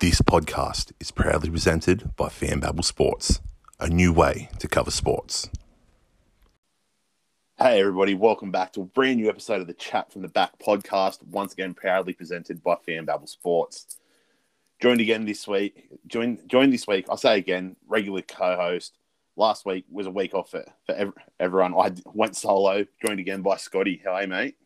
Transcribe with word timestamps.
This 0.00 0.20
podcast 0.20 0.92
is 1.00 1.10
proudly 1.10 1.50
presented 1.50 2.14
by 2.14 2.28
FanBabble 2.28 2.84
Sports, 2.84 3.40
a 3.80 3.88
new 3.88 4.12
way 4.12 4.48
to 4.60 4.68
cover 4.68 4.92
sports. 4.92 5.50
Hey, 7.58 7.80
everybody, 7.80 8.14
welcome 8.14 8.52
back 8.52 8.72
to 8.74 8.82
a 8.82 8.84
brand 8.84 9.16
new 9.16 9.28
episode 9.28 9.60
of 9.60 9.66
the 9.66 9.74
Chat 9.74 10.12
from 10.12 10.22
the 10.22 10.28
Back 10.28 10.56
podcast, 10.60 11.24
once 11.24 11.52
again 11.52 11.74
proudly 11.74 12.12
presented 12.12 12.62
by 12.62 12.76
FanBabble 12.76 13.28
Sports. 13.28 13.96
Joined 14.80 15.00
again 15.00 15.24
this 15.24 15.48
week, 15.48 15.88
joined, 16.06 16.48
joined 16.48 16.72
this 16.72 16.86
week, 16.86 17.06
I'll 17.10 17.16
say 17.16 17.36
again, 17.36 17.74
regular 17.88 18.22
co 18.22 18.54
host. 18.54 18.98
Last 19.34 19.66
week 19.66 19.84
was 19.90 20.06
a 20.06 20.12
week 20.12 20.32
off 20.32 20.52
for, 20.52 20.64
for 20.86 20.94
ev- 20.94 21.14
everyone. 21.40 21.74
I 21.74 21.92
went 22.14 22.36
solo, 22.36 22.86
joined 23.04 23.18
again 23.18 23.42
by 23.42 23.56
Scotty. 23.56 24.00
How 24.04 24.12
are 24.12 24.22
you, 24.22 24.28
mate? 24.28 24.56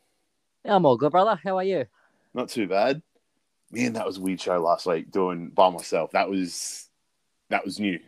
I'm 0.67 0.85
all 0.85 0.99
good, 0.99 1.13
brother. 1.13 1.41
How 1.43 1.57
are 1.57 1.65
you? 1.65 1.87
Not 2.35 2.51
too 2.51 2.69
bad. 2.69 3.01
Man, 3.73 3.95
that 3.95 4.07
was 4.07 4.19
a 4.19 4.21
weird 4.21 4.41
show 4.41 4.59
last 4.59 4.87
week 4.87 5.11
doing 5.11 5.49
by 5.49 5.71
myself. 5.71 6.13
That 6.13 6.29
was 6.29 6.89
that 7.49 7.65
was 7.65 7.81
new. 7.81 7.99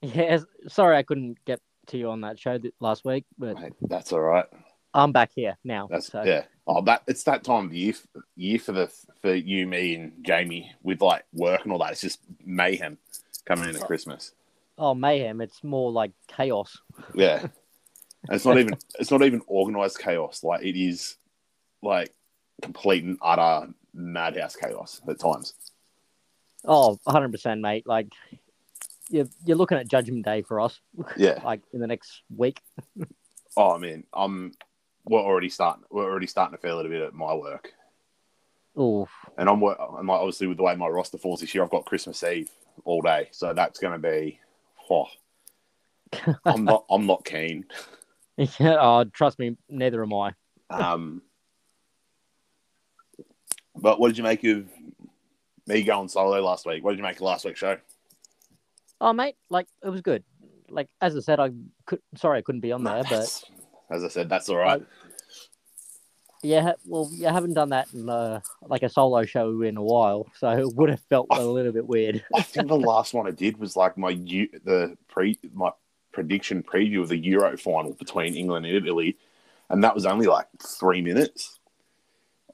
Yeah, 0.00 0.38
sorry 0.68 0.96
I 0.96 1.02
couldn't 1.02 1.44
get 1.44 1.60
to 1.88 1.98
you 1.98 2.08
on 2.08 2.22
that 2.22 2.38
show 2.38 2.56
th- 2.56 2.74
last 2.80 3.04
week, 3.04 3.24
but 3.36 3.60
Mate, 3.60 3.72
that's 3.82 4.12
all 4.12 4.20
right. 4.20 4.46
I'm 4.94 5.12
back 5.12 5.30
here 5.34 5.56
now. 5.64 5.88
That's 5.90 6.06
so 6.06 6.22
yeah. 6.22 6.44
Oh, 6.66 6.82
that 6.82 7.02
it's 7.06 7.24
that 7.24 7.44
time 7.44 7.66
of 7.66 7.74
year 7.74 7.94
year 8.36 8.58
for 8.58 8.72
the 8.72 8.92
for 9.20 9.34
you, 9.34 9.66
me, 9.66 9.94
and 9.94 10.12
Jamie 10.24 10.72
with 10.82 11.00
like 11.00 11.24
work 11.32 11.62
and 11.64 11.72
all 11.72 11.78
that. 11.80 11.92
It's 11.92 12.00
just 12.00 12.20
mayhem 12.44 12.98
coming 13.44 13.68
into 13.68 13.82
oh. 13.82 13.86
Christmas. 13.86 14.32
oh 14.78 14.94
mayhem. 14.94 15.40
It's 15.40 15.62
more 15.62 15.90
like 15.90 16.12
chaos. 16.28 16.78
Yeah, 17.14 17.40
and 17.42 17.50
it's 18.30 18.46
not 18.46 18.58
even 18.58 18.76
it's 18.98 19.10
not 19.10 19.22
even 19.22 19.42
organized 19.46 19.98
chaos. 19.98 20.42
Like 20.42 20.64
it 20.64 20.80
is 20.80 21.16
like 21.82 22.12
complete 22.62 23.04
and 23.04 23.18
utter 23.22 23.72
madhouse 23.94 24.56
chaos 24.56 25.00
at 25.08 25.18
times. 25.18 25.54
Oh, 26.64 26.98
100 27.04 27.30
percent, 27.32 27.60
mate. 27.60 27.86
Like 27.86 28.12
you're 29.10 29.28
you're 29.44 29.56
looking 29.56 29.78
at 29.78 29.88
Judgment 29.88 30.24
Day 30.24 30.42
for 30.42 30.60
us, 30.60 30.80
Yeah. 31.16 31.40
like 31.44 31.60
in 31.72 31.80
the 31.80 31.86
next 31.86 32.22
week. 32.34 32.60
Oh 33.56 33.76
man, 33.78 34.04
I'm 34.14 34.52
we're 35.06 35.18
already 35.20 35.48
starting 35.48 35.82
we're 35.90 36.04
already 36.08 36.28
starting 36.28 36.56
to 36.56 36.62
feel 36.62 36.78
it 36.78 36.86
a 36.86 36.88
bit 36.88 37.02
at 37.02 37.12
my 37.14 37.34
work. 37.34 37.72
Oh, 38.76 39.08
And 39.36 39.48
I'm, 39.48 39.60
I'm 39.64 40.06
like, 40.06 40.20
obviously 40.20 40.46
with 40.46 40.56
the 40.56 40.62
way 40.62 40.76
my 40.76 40.86
roster 40.86 41.18
falls 41.18 41.40
this 41.40 41.52
year, 41.52 41.64
I've 41.64 41.70
got 41.70 41.84
Christmas 41.84 42.22
Eve 42.22 42.48
all 42.84 43.02
day, 43.02 43.26
so 43.32 43.52
that's 43.52 43.80
going 43.80 43.92
to 43.92 43.98
be. 43.98 44.38
Oh, 44.88 45.08
I'm 46.44 46.64
not. 46.64 46.84
I'm 46.88 47.06
not 47.06 47.24
keen. 47.24 47.64
yeah. 48.36 48.76
Oh, 48.80 49.02
trust 49.12 49.40
me, 49.40 49.56
neither 49.68 50.00
am 50.04 50.14
I. 50.14 50.32
Um, 50.70 51.20
but 53.76 54.00
what 54.00 54.08
did 54.08 54.18
you 54.18 54.24
make 54.24 54.44
of 54.44 54.68
me 55.66 55.82
going 55.82 56.08
solo 56.08 56.40
last 56.42 56.66
week? 56.66 56.82
What 56.82 56.92
did 56.92 56.98
you 56.98 57.04
make 57.04 57.16
of 57.16 57.22
last 57.22 57.44
week's 57.44 57.60
show? 57.60 57.76
Oh, 59.00 59.12
mate, 59.12 59.36
like 59.48 59.66
it 59.84 59.88
was 59.88 60.00
good. 60.02 60.24
Like 60.68 60.88
as 61.00 61.16
I 61.16 61.20
said, 61.20 61.40
I 61.40 61.50
could. 61.86 62.00
Sorry, 62.16 62.38
I 62.38 62.42
couldn't 62.42 62.60
be 62.60 62.72
on 62.72 62.84
there, 62.84 63.02
but 63.08 63.42
as 63.90 64.04
I 64.04 64.08
said, 64.08 64.28
that's 64.28 64.48
all 64.48 64.56
right. 64.56 64.82
yeah. 66.42 66.72
Well, 66.84 67.10
you 67.12 67.26
haven't 67.26 67.54
done 67.54 67.70
that 67.70 67.92
in 67.94 68.08
uh, 68.08 68.40
like 68.62 68.82
a 68.82 68.88
solo 68.88 69.24
show 69.24 69.62
in 69.62 69.76
a 69.76 69.82
while, 69.82 70.26
so 70.36 70.50
it 70.50 70.74
would 70.76 70.90
have 70.90 71.00
felt 71.08 71.26
a 71.30 71.44
little 71.44 71.72
bit 71.72 71.86
weird. 71.86 72.24
I 72.34 72.42
think 72.42 72.68
the 72.68 72.76
last 72.76 73.14
one 73.14 73.26
I 73.26 73.30
did 73.30 73.56
was 73.58 73.76
like 73.76 73.96
my 73.96 74.12
the 74.12 74.96
pre 75.08 75.38
my 75.52 75.70
prediction 76.12 76.62
preview 76.62 77.00
of 77.00 77.08
the 77.08 77.16
Euro 77.18 77.56
final 77.56 77.92
between 77.94 78.34
England 78.34 78.66
and 78.66 78.76
Italy, 78.76 79.16
and 79.70 79.82
that 79.82 79.94
was 79.94 80.06
only 80.06 80.26
like 80.26 80.46
three 80.60 81.00
minutes. 81.00 81.59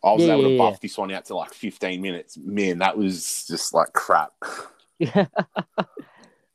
I 0.05 0.13
was 0.13 0.23
Yeah, 0.25 0.35
able 0.35 0.51
to 0.51 0.59
buff 0.59 0.73
yeah. 0.75 0.79
this 0.83 0.99
one 0.99 1.13
out 1.13 1.25
to 1.27 1.37
like 1.37 1.53
fifteen 1.55 2.01
minutes. 2.03 2.37
Man, 2.37 2.79
that 2.79 2.97
was 2.97 3.45
just 3.47 3.75
like 3.75 3.93
crap. 3.93 4.33
Yeah. 4.99 5.27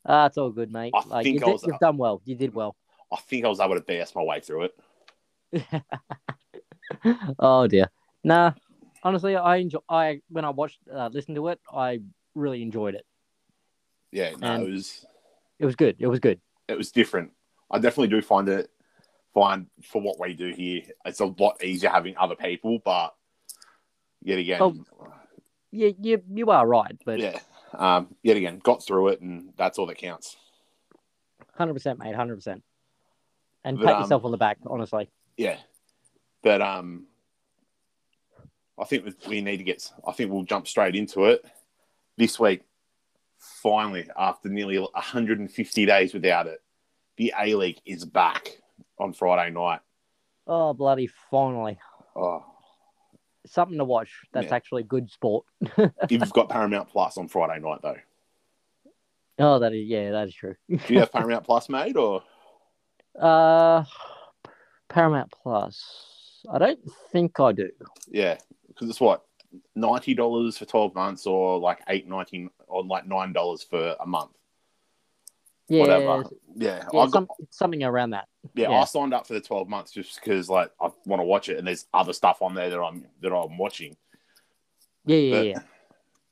Ah, 0.03 0.25
it's 0.25 0.37
all 0.39 0.49
good, 0.49 0.73
mate. 0.73 0.91
I 0.95 1.05
like 1.05 1.23
think 1.23 1.41
you 1.41 1.45
I 1.45 1.45
did, 1.45 1.51
was- 1.53 1.63
you've 1.63 1.79
done 1.79 1.95
well. 1.95 2.23
You 2.25 2.33
did 2.35 2.55
well. 2.55 2.75
I 3.13 3.17
think 3.17 3.45
I 3.45 3.49
was 3.49 3.59
able 3.59 3.75
to 3.75 3.81
BS 3.81 4.15
my 4.15 4.23
way 4.23 4.39
through 4.39 4.69
it. 5.53 5.63
oh 7.39 7.67
dear. 7.67 7.85
Nah, 8.23 8.53
honestly, 9.03 9.35
I 9.35 9.57
enjoy. 9.57 9.79
I 9.87 10.21
when 10.29 10.43
I 10.45 10.49
watched, 10.49 10.79
uh, 10.91 11.09
listened 11.13 11.35
to 11.35 11.47
it, 11.49 11.59
I 11.71 12.01
really 12.35 12.61
enjoyed 12.63 12.95
it. 12.95 13.05
Yeah, 14.11 14.31
no, 14.39 14.47
And- 14.55 14.67
it 14.67 14.71
was 14.71 15.05
It 15.59 15.65
was 15.65 15.75
good. 15.75 15.95
It 15.99 16.07
was 16.07 16.19
good. 16.19 16.41
it 16.67 16.77
was 16.77 16.91
different. 16.91 17.31
I 17.69 17.77
definitely 17.77 18.07
do 18.07 18.21
find 18.21 18.49
it 18.49 18.69
find 19.33 19.67
for 19.83 20.01
what 20.01 20.19
we 20.19 20.33
do 20.33 20.51
here, 20.51 20.81
it's 21.05 21.19
a 21.21 21.25
lot 21.25 21.63
easier 21.63 21.89
having 21.89 22.17
other 22.17 22.35
people, 22.35 22.79
but 22.83 23.13
yet 24.21 24.39
again, 24.39 24.61
Oh, 24.61 24.75
You 25.71 25.95
you 25.99 26.21
you 26.29 26.49
are 26.51 26.67
right, 26.67 26.95
but 27.05 27.19
yeah, 27.19 27.39
um, 27.73 28.15
yet 28.23 28.37
again, 28.37 28.59
got 28.59 28.83
through 28.85 29.09
it, 29.09 29.21
and 29.21 29.53
that's 29.57 29.77
all 29.79 29.85
that 29.87 29.97
counts. 29.97 30.35
hundred 31.55 31.73
percent, 31.73 31.99
mate, 31.99 32.15
hundred 32.15 32.35
percent. 32.35 32.63
And 33.63 33.77
But, 33.77 33.85
pat 33.85 33.95
um, 33.95 34.01
yourself 34.01 34.25
on 34.25 34.31
the 34.31 34.37
back, 34.37 34.57
honestly. 34.65 35.09
Yeah, 35.37 35.57
but 36.43 36.61
um, 36.61 37.05
I 38.79 38.85
think 38.85 39.05
we 39.27 39.41
need 39.41 39.57
to 39.57 39.63
get. 39.63 39.89
I 40.07 40.11
think 40.11 40.31
we'll 40.31 40.43
jump 40.43 40.67
straight 40.67 40.95
into 40.95 41.25
it 41.25 41.43
this 42.17 42.39
week. 42.39 42.61
Finally, 43.37 44.07
after 44.17 44.49
nearly 44.49 44.77
150 44.77 45.85
days 45.85 46.13
without 46.13 46.45
it, 46.47 46.61
the 47.17 47.33
A 47.39 47.55
League 47.55 47.79
is 47.85 48.05
back 48.05 48.61
on 48.99 49.13
Friday 49.13 49.51
night. 49.51 49.79
Oh 50.45 50.73
bloody! 50.73 51.07
Finally, 51.29 51.79
Oh, 52.15 52.43
something 53.45 53.77
to 53.77 53.85
watch. 53.85 54.09
That's 54.33 54.47
Yeah. 54.47 54.55
actually 54.55 54.83
good 54.83 55.09
sport. 55.09 55.45
you've 56.09 56.33
got 56.33 56.49
Paramount 56.49 56.89
Plus 56.89 57.17
on 57.17 57.27
Friday 57.27 57.61
night, 57.61 57.79
though, 57.81 57.97
Oh, 59.39 59.59
that 59.59 59.73
is 59.73 59.87
yeah, 59.87 60.11
that 60.11 60.27
is 60.27 60.35
true. 60.35 60.55
do 60.69 60.79
you 60.93 60.99
have 60.99 61.11
Paramount 61.13 61.43
Plus, 61.45 61.69
mate, 61.69 61.95
or 61.97 62.23
Uh, 63.19 63.83
Paramount 64.89 65.31
Plus. 65.31 66.45
I 66.51 66.57
don't 66.57 66.79
think 67.11 67.39
I 67.39 67.51
do. 67.51 67.69
yeah, 68.09 68.37
because 68.67 68.89
it's 68.89 68.99
what 69.01 69.25
ninety 69.75 70.13
dollars 70.13 70.57
for 70.57 70.65
12 70.65 70.95
months, 70.95 71.25
or 71.27 71.59
like 71.59 71.79
eight 71.87 72.07
ninety, 72.07 72.49
or 72.67 72.83
like 72.83 73.07
nine 73.07 73.33
dollars 73.33 73.63
for 73.63 73.95
a 73.99 74.05
month, 74.05 74.31
Yeah, 75.67 75.81
whatever. 75.81 76.23
Yeah, 76.55 76.83
yeah 76.93 76.99
I 76.99 77.05
got, 77.05 77.11
some, 77.11 77.27
something 77.49 77.83
around 77.83 78.11
that. 78.11 78.27
Yeah, 78.55 78.69
yeah. 78.69 78.81
I 78.81 78.85
signed 78.85 79.13
up 79.13 79.27
for 79.27 79.33
the 79.33 79.41
12 79.41 79.67
months 79.67 79.91
just 79.91 80.15
because 80.19 80.49
like 80.49 80.71
I 80.81 80.89
want 81.05 81.19
to 81.19 81.25
watch 81.25 81.49
it, 81.49 81.57
and 81.57 81.67
there's 81.67 81.85
other 81.93 82.13
stuff 82.13 82.41
on 82.41 82.53
there 82.55 82.69
that 82.69 82.79
I'm 82.79 83.05
that 83.21 83.33
I'm 83.33 83.57
watching. 83.57 83.95
Yeah, 85.05 85.17
yeah, 85.17 85.35
But- 85.35 85.45
yeah. 85.47 85.59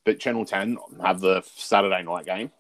But 0.05 0.19
Channel 0.19 0.45
10 0.45 0.77
have 1.03 1.19
the 1.19 1.43
Saturday 1.55 2.01
night 2.03 2.25
game. 2.25 2.51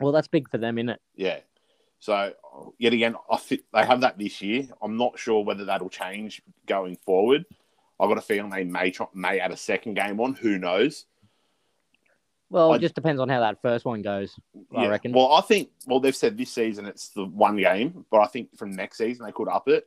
Well, 0.00 0.12
that's 0.12 0.26
big 0.28 0.48
for 0.50 0.58
them, 0.58 0.78
isn't 0.78 0.88
it? 0.88 1.00
Yeah. 1.14 1.40
So 2.00 2.32
yet 2.78 2.92
again, 2.92 3.16
I 3.30 3.36
think 3.36 3.62
they 3.72 3.84
have 3.84 4.00
that 4.00 4.18
this 4.18 4.40
year. 4.40 4.66
I'm 4.80 4.96
not 4.96 5.18
sure 5.18 5.44
whether 5.44 5.64
that'll 5.66 5.90
change 5.90 6.42
going 6.66 6.96
forward. 7.04 7.44
I've 8.00 8.08
got 8.08 8.18
a 8.18 8.22
feeling 8.22 8.50
they 8.50 8.64
may 8.64 8.90
try, 8.90 9.06
may 9.14 9.40
add 9.40 9.50
a 9.50 9.56
second 9.56 9.94
game 9.94 10.20
on. 10.20 10.34
Who 10.34 10.58
knows? 10.58 11.06
Well, 12.50 12.72
I- 12.72 12.76
it 12.76 12.80
just 12.80 12.94
depends 12.94 13.20
on 13.20 13.28
how 13.28 13.40
that 13.40 13.60
first 13.60 13.84
one 13.84 14.00
goes. 14.02 14.34
I 14.74 14.86
reckon. 14.86 15.12
Well, 15.12 15.32
I 15.32 15.40
think 15.42 15.70
well 15.86 16.00
they've 16.00 16.16
said 16.16 16.36
this 16.38 16.50
season 16.52 16.86
it's 16.86 17.08
the 17.10 17.24
one 17.26 17.56
game, 17.56 18.04
but 18.10 18.20
I 18.20 18.26
think 18.26 18.56
from 18.56 18.70
next 18.72 18.98
season 18.98 19.26
they 19.26 19.32
could 19.32 19.48
up 19.48 19.68
it. 19.68 19.86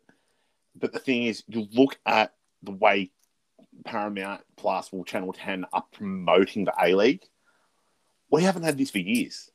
But 0.76 0.94
the 0.94 1.00
thing 1.00 1.24
is, 1.24 1.44
you 1.48 1.68
look 1.74 1.98
at 2.06 2.34
the 2.64 2.72
way 2.72 3.12
Paramount 3.84 4.42
Plus 4.58 4.90
or 4.92 5.04
Channel 5.04 5.34
Ten 5.34 5.66
are 5.74 5.84
promoting 5.92 6.66
the 6.66 6.74
A 6.82 6.94
League. 6.96 7.24
We 8.30 8.44
haven't 8.44 8.64
had 8.64 8.78
this 8.78 8.92
for 8.92 9.00
years. 9.00 9.50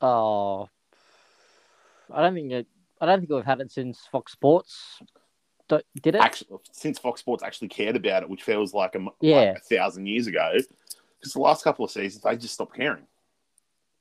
Oh, 0.00 0.68
I 2.12 2.22
don't 2.22 2.34
think 2.34 2.52
it, 2.52 2.66
I 3.00 3.06
don't 3.06 3.20
think 3.20 3.30
we've 3.30 3.44
had 3.44 3.60
it 3.60 3.70
since 3.70 4.00
Fox 4.10 4.32
Sports. 4.32 5.00
Did 5.68 6.14
it? 6.14 6.16
Actually, 6.16 6.58
since 6.72 6.98
Fox 6.98 7.20
Sports 7.20 7.42
actually 7.42 7.68
cared 7.68 7.96
about 7.96 8.22
it, 8.22 8.28
which 8.28 8.42
feels 8.44 8.72
like 8.72 8.94
a, 8.94 9.04
Yeah. 9.20 9.36
like 9.36 9.56
a 9.56 9.60
thousand 9.60 10.06
years 10.06 10.26
ago, 10.28 10.52
because 11.18 11.32
the 11.32 11.40
last 11.40 11.64
couple 11.64 11.84
of 11.84 11.90
seasons 11.90 12.22
they 12.22 12.36
just 12.36 12.54
stopped 12.54 12.76
caring. 12.76 13.06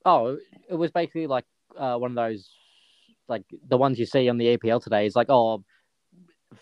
Oh, 0.05 0.37
it 0.69 0.75
was 0.75 0.91
basically 0.91 1.27
like 1.27 1.45
uh, 1.77 1.97
one 1.97 2.11
of 2.11 2.15
those, 2.15 2.49
like 3.27 3.43
the 3.67 3.77
ones 3.77 3.97
you 3.97 4.05
see 4.05 4.29
on 4.29 4.37
the 4.37 4.57
APL 4.57 4.83
today. 4.83 5.05
Is 5.05 5.15
like 5.15 5.29
oh, 5.29 5.63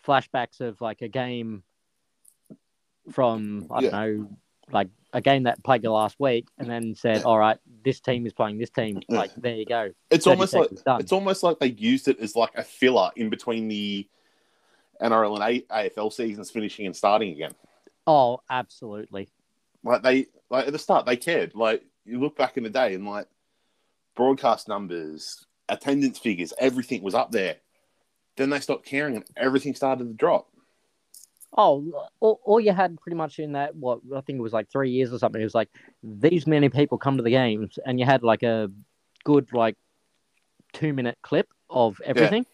flashbacks 0.08 0.62
of 0.62 0.80
like 0.82 1.02
a 1.02 1.10
game 1.10 1.64
from 3.12 3.68
I 3.70 3.82
don't 3.82 3.92
know, 3.92 4.30
like 4.72 4.88
a 5.12 5.22
game 5.22 5.44
that 5.44 5.64
played 5.64 5.82
the 5.82 5.92
last 5.92 6.16
week, 6.20 6.48
and 6.58 6.70
then 6.70 6.96
said, 6.96 7.24
all 7.24 7.38
right, 7.38 7.58
this 7.84 8.00
team 8.00 8.26
is 8.26 8.34
playing 8.34 8.58
this 8.58 8.70
team. 8.70 9.02
Yeah. 9.10 9.18
Like 9.18 9.36
there 9.36 9.56
you 9.56 9.66
go. 9.66 9.92
It's 10.10 10.28
almost 10.28 10.54
like 10.54 10.70
it's 11.00 11.12
almost 11.12 11.44
like 11.44 11.60
they 11.60 11.68
used 11.68 12.08
it 12.08 12.20
as 12.20 12.36
like 12.36 12.56
a 12.56 12.64
filler 12.64 13.12
in 13.16 13.30
between 13.30 13.68
the 13.68 14.08
NRL 15.02 15.42
and 15.42 15.66
A- 15.72 15.90
AFL 15.90 16.14
seasons 16.14 16.50
finishing 16.50 16.86
and 16.86 16.96
starting 16.96 17.32
again. 17.32 17.54
Oh, 18.08 18.40
absolutely. 18.50 19.30
Like 19.84 20.04
they 20.04 20.28
like 20.50 20.68
at 20.68 20.74
the 20.74 20.80
start 20.80 21.06
they 21.06 21.18
cared. 21.18 21.56
Like 21.56 21.84
you 22.06 22.20
look 22.20 22.38
back 22.38 22.58
in 22.58 22.64
the 22.64 22.70
day 22.70 22.94
and 22.94 23.06
like 23.06 23.28
broadcast 24.16 24.68
numbers, 24.68 25.46
attendance 25.70 26.20
figures, 26.20 26.54
everything 26.58 27.04
was 27.04 27.16
up 27.16 27.32
there. 27.32 27.58
Then 28.38 28.50
they 28.50 28.60
stopped 28.60 28.86
caring 28.86 29.16
and 29.16 29.26
everything 29.38 29.76
started 29.76 30.06
to 30.06 30.14
drop. 30.14 30.48
Oh, 31.56 32.10
all, 32.20 32.40
all 32.44 32.60
you 32.60 32.74
had 32.74 33.00
pretty 33.00 33.16
much 33.16 33.38
in 33.38 33.52
that 33.52 33.76
what 33.76 34.00
I 34.16 34.22
think 34.22 34.40
it 34.40 34.42
was 34.42 34.54
like 34.54 34.72
three 34.72 34.90
years 34.90 35.14
or 35.14 35.20
something. 35.20 35.40
It 35.40 35.44
was 35.44 35.54
like 35.54 35.70
these 36.02 36.48
many 36.48 36.70
people 36.70 36.98
come 36.98 37.18
to 37.18 37.24
the 37.24 37.30
games, 37.30 37.78
and 37.86 38.00
you 38.00 38.06
had 38.06 38.24
like 38.24 38.42
a 38.42 38.72
good 39.24 39.48
like 39.54 39.76
two 40.72 40.94
minute 40.94 41.18
clip 41.22 41.48
of 41.70 42.02
everything. 42.04 42.46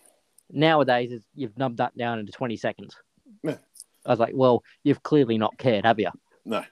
Nowadays, 0.52 1.14
it's, 1.14 1.26
you've 1.34 1.58
numbed 1.58 1.78
that 1.78 1.98
down 1.98 2.20
into 2.20 2.34
twenty 2.34 2.58
seconds. 2.58 2.98
Yeah. 3.42 3.58
I 4.06 4.10
was 4.10 4.20
like, 4.20 4.34
well, 4.34 4.64
you've 4.84 5.04
clearly 5.04 5.38
not 5.38 5.58
cared, 5.58 5.86
have 5.86 6.00
you? 6.00 6.10
No. 6.44 6.64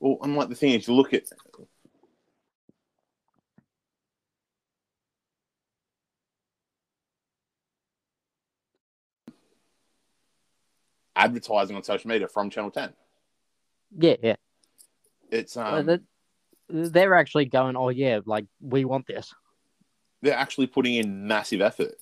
Well, 0.00 0.16
and 0.22 0.34
like 0.34 0.48
the 0.48 0.54
thing 0.54 0.72
is, 0.72 0.88
you 0.88 0.94
look 0.94 1.12
at 1.12 1.24
advertising 11.14 11.76
on 11.76 11.82
social 11.82 12.08
media 12.08 12.26
from 12.28 12.48
Channel 12.48 12.70
Ten. 12.70 12.94
Yeah, 13.96 14.16
yeah. 14.22 14.36
It's 15.30 15.56
um, 15.56 16.00
they're 16.68 17.14
actually 17.14 17.44
going, 17.44 17.76
oh 17.76 17.90
yeah, 17.90 18.20
like 18.24 18.46
we 18.60 18.84
want 18.84 19.06
this, 19.06 19.34
they're 20.22 20.34
actually 20.34 20.66
putting 20.66 20.94
in 20.94 21.26
massive 21.26 21.60
effort. 21.60 21.94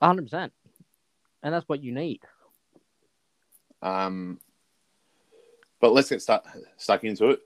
hundred 0.00 0.22
percent, 0.22 0.52
and 1.42 1.52
that's 1.52 1.68
what 1.68 1.82
you 1.82 1.92
need. 1.92 2.20
Um, 3.82 4.40
but 5.80 5.92
let's 5.92 6.08
get 6.08 6.22
stuck 6.22 6.46
stuck 6.76 7.04
into 7.04 7.30
it. 7.30 7.40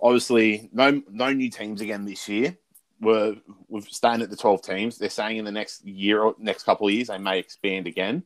Obviously, 0.00 0.68
no 0.72 1.02
no 1.10 1.32
new 1.32 1.50
teams 1.50 1.80
again 1.80 2.04
this 2.04 2.28
year. 2.28 2.56
We're 3.00 3.36
we've 3.68 3.84
staying 3.84 4.22
at 4.22 4.30
the 4.30 4.36
twelve 4.36 4.62
teams. 4.62 4.98
They're 4.98 5.10
saying 5.10 5.38
in 5.38 5.44
the 5.44 5.52
next 5.52 5.84
year 5.84 6.22
or 6.22 6.34
next 6.38 6.64
couple 6.64 6.86
of 6.86 6.92
years 6.92 7.08
they 7.08 7.18
may 7.18 7.38
expand 7.38 7.86
again. 7.86 8.24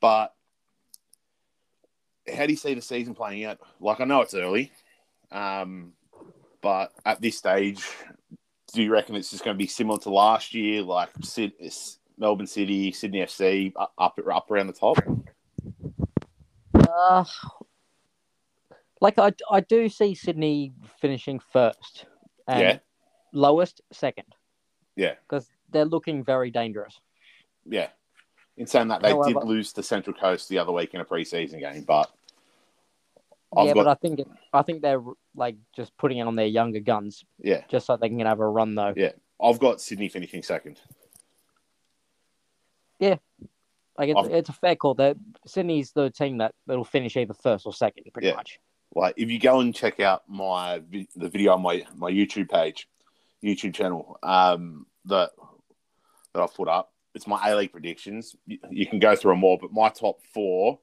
But 0.00 0.34
how 2.32 2.46
do 2.46 2.52
you 2.52 2.56
see 2.56 2.74
the 2.74 2.82
season 2.82 3.14
playing 3.14 3.44
out? 3.44 3.58
Like 3.80 4.00
I 4.00 4.04
know 4.04 4.22
it's 4.22 4.34
early, 4.34 4.72
um, 5.30 5.92
but 6.62 6.92
at 7.04 7.20
this 7.20 7.38
stage, 7.38 7.84
do 8.72 8.82
you 8.82 8.92
reckon 8.92 9.16
it's 9.16 9.30
just 9.30 9.44
going 9.44 9.56
to 9.56 9.58
be 9.58 9.66
similar 9.66 9.98
to 10.00 10.10
last 10.10 10.54
year, 10.54 10.82
like 10.82 11.10
Sid- 11.22 11.52
Melbourne 12.18 12.46
City, 12.46 12.92
Sydney 12.92 13.20
FC, 13.20 13.72
up 13.76 13.92
up 13.98 14.50
around 14.50 14.68
the 14.68 14.72
top? 14.72 14.98
Uh, 16.74 17.24
like 19.00 19.18
I, 19.18 19.32
I 19.50 19.60
do 19.60 19.88
see 19.88 20.14
Sydney 20.14 20.72
finishing 21.00 21.38
first, 21.52 22.06
and 22.46 22.60
Yeah. 22.60 22.78
lowest 23.32 23.80
second. 23.92 24.26
Yeah. 24.96 25.14
because 25.28 25.48
they're 25.70 25.84
looking 25.86 26.22
very 26.24 26.50
dangerous. 26.50 27.00
Yeah. 27.64 27.88
In 28.56 28.66
saying 28.66 28.88
that, 28.88 29.00
they 29.02 29.12
did 29.12 29.36
lose 29.44 29.72
to 29.74 29.82
Central 29.82 30.14
Coast 30.14 30.48
the 30.48 30.58
other 30.58 30.72
week 30.72 30.92
in 30.92 31.00
a 31.00 31.04
preseason 31.04 31.60
game, 31.60 31.84
but 31.84 32.10
I've 33.56 33.68
yeah, 33.68 33.74
got 33.74 33.84
but 33.84 33.90
I 33.90 33.94
think 33.94 34.20
I 34.52 34.62
think 34.62 34.82
they're 34.82 35.02
like 35.34 35.56
just 35.74 35.96
putting 35.96 36.18
it 36.18 36.22
on 36.26 36.36
their 36.36 36.46
younger 36.46 36.80
guns, 36.80 37.24
yeah, 37.38 37.64
just 37.68 37.86
so 37.86 37.96
they 37.96 38.08
can 38.08 38.20
have 38.20 38.40
a 38.40 38.46
run 38.48 38.74
though. 38.74 38.92
Yeah. 38.96 39.12
I've 39.42 39.58
got 39.58 39.80
Sydney 39.80 40.08
finishing 40.10 40.42
second. 40.42 40.78
Yeah, 42.98 43.16
Like 43.98 44.10
it's, 44.10 44.18
I've- 44.18 44.32
it's 44.34 44.48
a 44.50 44.52
fair 44.52 44.76
call. 44.76 44.94
That 44.94 45.16
Sydney's 45.46 45.92
the 45.92 46.10
team 46.10 46.38
that 46.38 46.54
that'll 46.66 46.84
finish 46.84 47.16
either 47.16 47.32
first 47.32 47.64
or 47.64 47.72
second, 47.72 48.04
pretty 48.12 48.28
Yeah. 48.28 48.34
much. 48.34 48.60
Like 48.94 49.14
if 49.16 49.30
you 49.30 49.38
go 49.38 49.60
and 49.60 49.74
check 49.74 50.00
out 50.00 50.24
my 50.28 50.82
the 51.16 51.28
video 51.28 51.52
on 51.52 51.62
my 51.62 51.84
my 51.96 52.10
YouTube 52.10 52.50
page, 52.50 52.88
YouTube 53.42 53.74
channel, 53.74 54.18
um, 54.22 54.86
that 55.06 55.30
that 56.34 56.42
I've 56.42 56.54
put 56.54 56.68
up, 56.68 56.92
it's 57.14 57.26
my 57.26 57.50
A 57.50 57.56
League 57.56 57.72
predictions. 57.72 58.34
You, 58.46 58.58
you 58.70 58.86
can 58.86 58.98
go 58.98 59.14
through 59.14 59.32
them 59.32 59.44
all, 59.44 59.58
but 59.60 59.72
my 59.72 59.88
top 59.90 60.20
four 60.34 60.80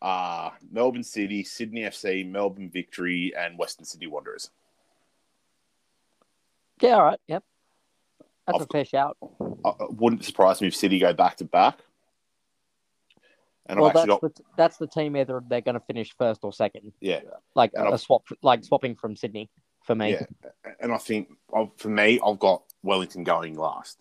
are 0.00 0.52
Melbourne 0.70 1.02
City, 1.02 1.42
Sydney 1.42 1.82
FC, 1.82 2.28
Melbourne 2.28 2.70
Victory, 2.70 3.32
and 3.36 3.58
Western 3.58 3.84
Sydney 3.84 4.06
Wanderers. 4.06 4.50
Yeah, 6.80 6.94
all 6.94 7.04
right. 7.04 7.20
Yep, 7.28 7.44
that's 8.46 8.56
I've- 8.56 8.64
a 8.64 8.72
fair 8.72 8.84
shout. 8.84 9.16
It 9.20 9.92
wouldn't 9.94 10.24
surprise 10.24 10.60
me 10.60 10.68
if 10.68 10.76
City 10.76 10.98
go 10.98 11.12
back 11.12 11.36
to 11.36 11.44
back. 11.44 11.78
And 13.66 13.78
well, 13.80 13.90
that's 13.92 14.06
got 14.06 14.20
the 14.20 14.32
that's 14.56 14.76
the 14.76 14.86
team 14.88 15.16
either 15.16 15.40
they're 15.48 15.60
going 15.60 15.74
to 15.74 15.80
finish 15.86 16.14
first 16.18 16.40
or 16.42 16.52
second. 16.52 16.92
yeah, 17.00 17.20
Like 17.54 17.70
And 17.74 17.84
a 17.86 17.90
I've- 17.90 17.98
swap, 17.98 18.24
like 18.42 18.64
swapping 18.64 18.96
from 18.96 19.14
Sydney 19.16 19.50
for 19.84 19.94
me. 19.94 20.12
yeah, 20.12 20.26
and 20.80 20.92
I 20.92 20.98
think 20.98 21.28
i 21.54 21.70
for 21.76 21.88
me, 21.88 22.18
I've 22.24 22.38
got 22.40 22.64
Wellington 22.82 23.24
going 23.24 23.56
last. 23.56 24.00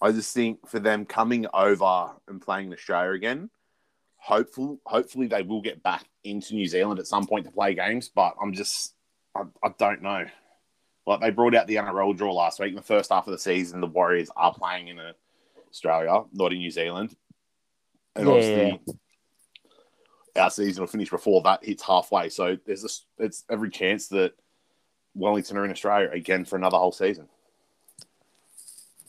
I 0.00 0.10
just 0.12 0.34
think 0.34 0.68
for 0.68 0.80
them 0.80 1.04
coming 1.06 1.46
over 1.54 2.10
and 2.28 2.42
playing 2.42 2.66
in 2.68 2.72
Australia 2.72 3.12
again, 3.12 3.50
hopeful, 4.16 4.80
hopefully 4.84 5.28
they 5.28 5.42
will 5.42 5.62
get 5.62 5.82
back 5.82 6.04
into 6.24 6.54
New 6.54 6.66
Zealand 6.66 6.98
at 6.98 7.06
some 7.06 7.26
point 7.26 7.44
to 7.46 7.52
play 7.52 7.74
games. 7.74 8.10
But 8.12 8.34
I'm 8.42 8.52
just, 8.52 8.94
I, 9.34 9.42
I 9.62 9.68
don't 9.78 10.02
know. 10.02 10.26
Like 11.06 11.20
they 11.20 11.30
brought 11.30 11.54
out 11.54 11.68
the 11.68 11.76
NRL 11.76 12.16
draw 12.16 12.32
last 12.34 12.58
week. 12.58 12.70
In 12.70 12.76
the 12.76 12.82
first 12.82 13.10
half 13.12 13.26
of 13.28 13.32
the 13.32 13.38
season, 13.38 13.80
the 13.80 13.86
Warriors 13.86 14.30
are 14.36 14.52
playing 14.52 14.88
in 14.88 14.98
uh, 14.98 15.12
Australia, 15.72 16.22
not 16.32 16.52
in 16.52 16.58
New 16.58 16.70
Zealand. 16.70 17.16
And 18.14 18.26
Yeah. 18.26 18.32
obviously, 18.32 18.80
our 20.36 20.50
season 20.50 20.82
will 20.82 20.88
finish 20.88 21.10
before 21.10 21.42
that 21.42 21.64
hits 21.64 21.82
halfway. 21.82 22.28
So 22.28 22.56
there's 22.66 22.84
a, 22.84 23.24
it's 23.24 23.44
every 23.50 23.70
chance 23.70 24.08
that 24.08 24.34
Wellington 25.14 25.56
are 25.56 25.64
in 25.64 25.70
Australia 25.70 26.10
again 26.12 26.44
for 26.44 26.56
another 26.56 26.76
whole 26.76 26.92
season. 26.92 27.28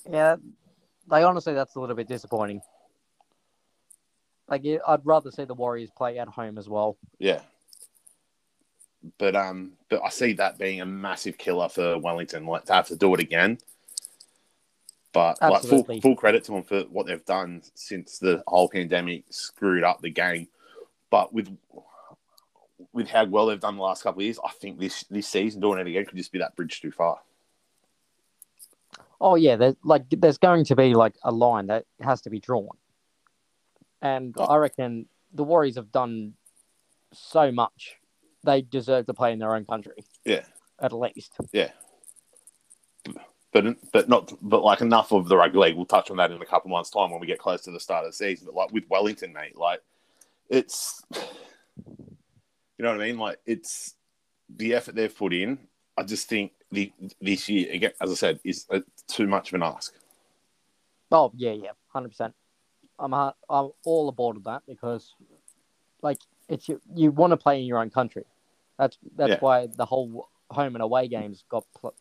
Yeah, 0.10 0.38
like 1.08 1.26
honestly, 1.26 1.54
that's 1.54 1.76
a 1.76 1.80
little 1.80 1.96
bit 1.96 2.08
disappointing. 2.08 2.62
Like, 4.50 4.66
I'd 4.66 5.06
rather 5.06 5.32
see 5.32 5.46
the 5.46 5.54
Warriors 5.54 5.90
play 5.90 6.18
at 6.20 6.28
home 6.28 6.58
as 6.58 6.68
well. 6.68 6.98
Yeah. 7.20 7.42
But 9.18 9.36
um, 9.36 9.74
but 9.90 10.02
I 10.04 10.10
see 10.10 10.34
that 10.34 10.58
being 10.58 10.80
a 10.80 10.86
massive 10.86 11.38
killer 11.38 11.68
for 11.68 11.98
Wellington, 11.98 12.46
like 12.46 12.66
to 12.66 12.74
have 12.74 12.88
to 12.88 12.96
do 12.96 13.14
it 13.14 13.20
again. 13.20 13.58
But 15.14 15.38
like 15.42 15.62
full 15.64 15.84
full 16.02 16.16
credit 16.16 16.44
to 16.46 16.52
them 16.54 16.64
for 16.64 16.82
what 16.84 17.06
they've 17.06 17.24
done 17.24 17.62
since 17.76 18.18
the 18.18 18.44
whole 18.48 18.68
pandemic 18.68 19.26
screwed 19.30 19.84
up 19.84 20.02
the 20.02 20.10
game. 20.10 20.48
But 21.12 21.32
with 21.32 21.56
with 22.92 23.08
how 23.10 23.26
well 23.26 23.46
they've 23.46 23.60
done 23.60 23.78
the 23.78 23.84
last 23.84 24.04
couple 24.04 24.20
of 24.22 24.24
years, 24.26 24.40
I 24.44 24.50
think 24.52 24.80
this 24.80 25.04
this 25.12 25.28
season 25.28 25.62
doing 25.62 25.80
it 25.80 25.88
again 25.88 26.06
could 26.06 26.18
just 26.18 26.32
be 26.32 26.40
that 26.40 26.56
bridge 26.56 26.82
too 26.82 26.92
far. 26.92 27.20
Oh 29.22 29.36
yeah, 29.36 29.56
there's 29.56 29.76
like 29.84 30.04
there's 30.10 30.40
going 30.40 30.66
to 30.66 30.76
be 30.76 30.96
like 30.96 31.14
a 31.24 31.32
line 31.32 31.68
that 31.68 31.86
has 32.02 32.22
to 32.22 32.30
be 32.32 32.40
drawn, 32.40 32.68
and 34.02 34.34
Oh. 34.38 34.46
I 34.46 34.58
reckon 34.58 35.08
the 35.32 35.44
Warriors 35.44 35.76
have 35.76 35.92
done 35.92 36.34
so 37.14 37.52
much. 37.52 37.98
They 38.44 38.62
deserve 38.64 39.06
to 39.06 39.14
play 39.14 39.32
in 39.32 39.40
their 39.40 39.56
own 39.56 39.66
country. 39.66 40.04
Yeah. 40.26 40.44
at 40.80 40.92
least. 40.92 41.38
But 43.54 43.92
but 43.92 44.10
not 44.10 44.34
but 44.42 44.64
like 44.64 44.82
enough 44.82 45.12
of 45.12 45.30
the 45.30 45.38
rugby 45.38 45.60
league. 45.60 45.76
We'll 45.76 45.86
touch 45.86 46.12
on 46.12 46.18
that 46.18 46.32
in 46.32 46.42
a 46.42 46.46
couple 46.46 46.72
months' 46.72 46.90
time 46.90 47.12
when 47.12 47.22
we 47.22 47.28
get 47.28 47.40
close 47.40 47.62
to 47.62 47.72
the 47.72 47.80
start 47.80 48.06
of 48.06 48.12
the 48.12 48.16
season. 48.16 48.48
But 48.48 48.56
like 48.56 48.72
with 48.72 48.90
Wellington, 48.90 49.32
mate, 49.32 49.58
like 49.58 49.80
it's 50.50 51.04
you 51.14 51.20
know 52.80 52.92
what 52.92 53.02
I 53.02 53.06
mean. 53.06 53.18
Like 53.18 53.40
it's 53.46 53.96
the 54.54 54.74
effort 54.74 54.96
they've 54.96 55.16
put 55.16 55.34
in. 55.34 55.60
I 55.96 56.04
just 56.04 56.28
think 56.28 56.52
the 56.72 56.92
this 57.22 57.48
year 57.48 57.72
again, 57.72 57.92
as 58.02 58.12
I 58.12 58.16
said, 58.16 58.40
is 58.44 58.66
uh, 58.72 58.80
too 59.08 59.28
much 59.28 59.50
of 59.50 59.56
an 59.56 59.64
ask. 59.64 59.94
Oh 61.12 61.32
yeah, 61.36 61.52
yeah, 61.52 61.72
hundred 61.90 62.10
percent. 62.10 62.34
I'm 63.00 63.14
I'm 63.14 63.34
all 63.86 64.10
aboard 64.10 64.38
of 64.38 64.44
that 64.46 64.64
because, 64.68 65.14
like, 66.02 66.20
it's 66.50 66.68
you, 66.70 66.80
you 66.96 67.12
want 67.12 67.32
to 67.32 67.38
play 67.38 67.60
in 67.60 67.66
your 67.66 67.80
own 67.80 67.90
country. 67.90 68.24
That's 68.78 68.98
that's 69.16 69.32
Yeah. 69.32 69.40
why 69.40 69.68
the 69.68 69.86
whole 69.86 70.30
home 70.50 70.76
and 70.76 70.82
away 70.84 71.08
games 71.08 71.44
got 71.50 71.66
pl- 71.80 71.96